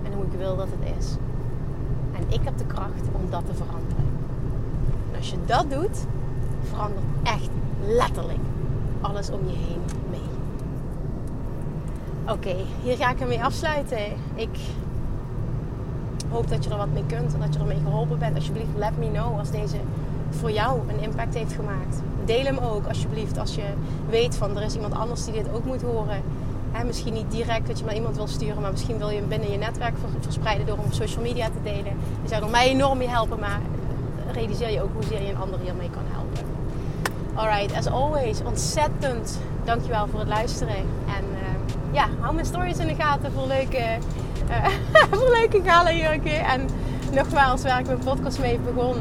en 0.02 0.12
hoe 0.12 0.24
ik 0.24 0.32
wil 0.38 0.56
dat 0.56 0.68
het 0.78 0.96
is. 0.98 1.16
En 2.12 2.24
ik 2.28 2.44
heb 2.44 2.58
de 2.58 2.66
kracht 2.66 3.02
om 3.12 3.30
dat 3.30 3.46
te 3.46 3.54
veranderen. 3.54 4.04
En 5.10 5.16
als 5.16 5.30
je 5.30 5.36
dat 5.46 5.70
doet, 5.70 6.06
verandert 6.62 7.04
echt 7.22 7.50
letterlijk 7.86 8.38
alles 9.00 9.30
om 9.30 9.40
je 9.46 9.56
heen 9.56 9.80
mee. 10.10 10.27
Oké, 12.30 12.54
hier 12.82 12.96
ga 12.96 13.10
ik 13.10 13.20
ermee 13.20 13.42
afsluiten. 13.42 13.98
Ik 14.34 14.58
hoop 16.30 16.48
dat 16.48 16.64
je 16.64 16.70
er 16.70 16.76
wat 16.76 16.92
mee 16.92 17.06
kunt 17.06 17.34
en 17.34 17.40
dat 17.40 17.54
je 17.54 17.60
ermee 17.60 17.80
geholpen 17.84 18.18
bent. 18.18 18.36
Alsjeblieft, 18.36 18.68
let 18.76 18.98
me 18.98 19.10
know 19.10 19.38
als 19.38 19.50
deze 19.50 19.76
voor 20.30 20.50
jou 20.50 20.80
een 20.88 21.00
impact 21.00 21.34
heeft 21.34 21.52
gemaakt. 21.52 22.02
Deel 22.24 22.44
hem 22.44 22.58
ook 22.58 22.86
alsjeblieft 22.86 23.38
als 23.38 23.54
je 23.54 23.62
weet 24.10 24.36
van 24.36 24.56
er 24.56 24.62
is 24.62 24.74
iemand 24.74 24.94
anders 24.94 25.24
die 25.24 25.32
dit 25.32 25.52
ook 25.54 25.64
moet 25.64 25.82
horen. 25.82 26.22
He, 26.72 26.84
misschien 26.84 27.12
niet 27.12 27.30
direct 27.30 27.66
dat 27.66 27.78
je 27.78 27.84
maar 27.84 27.94
iemand 27.94 28.16
wil 28.16 28.26
sturen, 28.26 28.62
maar 28.62 28.70
misschien 28.70 28.98
wil 28.98 29.08
je 29.08 29.18
hem 29.18 29.28
binnen 29.28 29.50
je 29.50 29.58
netwerk 29.58 29.94
verspreiden 30.20 30.66
door 30.66 30.76
hem 30.76 30.84
op 30.84 30.92
social 30.92 31.22
media 31.22 31.46
te 31.46 31.62
delen. 31.62 31.92
Je 32.22 32.28
zou 32.28 32.42
er 32.42 32.50
mij 32.50 32.68
enorm 32.68 32.98
mee 32.98 33.08
helpen, 33.08 33.38
maar 33.38 33.60
realiseer 34.32 34.70
je 34.70 34.82
ook 34.82 34.92
hoezeer 34.94 35.22
je 35.22 35.28
een 35.28 35.40
ander 35.40 35.60
hiermee 35.60 35.90
kan 35.90 36.02
helpen. 36.06 36.44
Alright, 37.34 37.76
as 37.76 37.86
always, 37.86 38.42
ontzettend 38.42 39.38
dankjewel 39.64 40.06
voor 40.06 40.18
het 40.18 40.28
luisteren. 40.28 40.76
En 41.16 41.24
uh, 41.32 41.37
ja, 41.98 42.08
hou 42.20 42.34
mijn 42.34 42.46
stories 42.46 42.78
in 42.78 42.86
de 42.86 42.94
gaten 42.94 43.32
voor 43.32 43.46
leuke, 43.46 43.98
uh, 44.48 44.66
voor 45.18 45.30
leuke 45.30 45.60
galenjurken. 45.64 46.44
En 46.44 46.68
nogmaals, 47.12 47.62
waar 47.62 47.80
ik 47.80 47.86
mijn 47.86 47.98
podcast 47.98 48.38
mee 48.38 48.58
begon, 48.58 48.96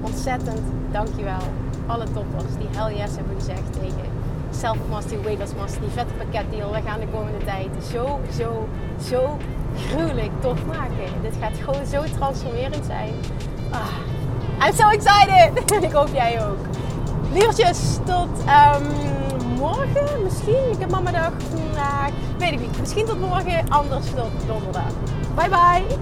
ontzettend 0.00 0.60
dankjewel. 0.90 1.46
Alle 1.86 2.04
toppers 2.04 2.56
die 2.58 2.68
hell 2.76 2.96
yes 2.96 3.16
hebben 3.16 3.34
gezegd 3.38 3.72
tegen 3.72 4.08
Self 4.50 4.76
Mastery, 4.90 5.22
Weight 5.22 5.56
Mastery, 5.56 5.84
die 5.84 5.90
vette 5.90 6.12
pakketdeal. 6.14 6.72
We 6.72 6.80
gaan 6.86 7.00
de 7.00 7.06
komende 7.12 7.44
tijd 7.44 7.68
zo, 7.92 8.20
zo, 8.38 8.68
zo 9.08 9.36
gruwelijk 9.88 10.30
tof 10.40 10.64
maken. 10.64 11.22
Dit 11.22 11.34
gaat 11.40 11.56
gewoon 11.64 11.86
zo 11.86 12.02
transformerend 12.18 12.84
zijn. 12.86 13.12
Ah, 13.70 14.66
I'm 14.66 14.74
so 14.74 14.88
excited! 14.88 15.70
ik 15.88 15.92
hoop 15.92 16.08
jij 16.12 16.46
ook. 16.46 16.58
Lievertjes, 17.32 17.98
tot 18.04 18.28
um, 18.38 19.25
morgen 19.56 20.22
misschien. 20.22 20.70
Ik 20.72 20.78
heb 20.78 20.90
mama 20.90 21.10
dag. 21.10 21.32
Weet 22.38 22.52
ik 22.52 22.60
niet. 22.60 22.80
Misschien 22.80 23.06
tot 23.06 23.20
morgen, 23.20 23.68
anders 23.68 24.06
tot 24.06 24.30
donderdag. 24.46 24.92
Bye 25.34 25.48
bye! 25.48 25.96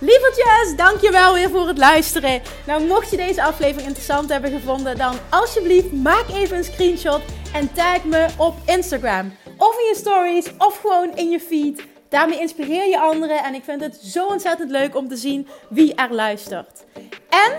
Lievertjes, 0.00 0.76
dankjewel 0.76 1.34
weer 1.34 1.50
voor 1.50 1.66
het 1.66 1.78
luisteren. 1.78 2.42
Nou, 2.66 2.86
mocht 2.86 3.10
je 3.10 3.16
deze 3.16 3.42
aflevering 3.42 3.86
interessant 3.86 4.28
hebben 4.28 4.50
gevonden, 4.50 4.96
dan 4.96 5.14
alsjeblieft 5.28 5.92
maak 5.92 6.24
even 6.32 6.56
een 6.56 6.64
screenshot 6.64 7.20
en 7.52 7.72
tag 7.72 8.04
me 8.04 8.26
op 8.36 8.54
Instagram. 8.66 9.32
Of 9.56 9.78
in 9.78 9.84
je 9.84 9.94
stories, 9.96 10.50
of 10.58 10.80
gewoon 10.80 11.16
in 11.16 11.30
je 11.30 11.40
feed. 11.40 11.82
Daarmee 12.08 12.40
inspireer 12.40 12.88
je 12.88 13.00
anderen 13.00 13.44
en 13.44 13.54
ik 13.54 13.64
vind 13.64 13.80
het 13.80 13.96
zo 13.96 14.26
ontzettend 14.26 14.70
leuk 14.70 14.96
om 14.96 15.08
te 15.08 15.16
zien 15.16 15.48
wie 15.68 15.94
er 15.94 16.14
luistert. 16.14 16.84
En 17.28 17.58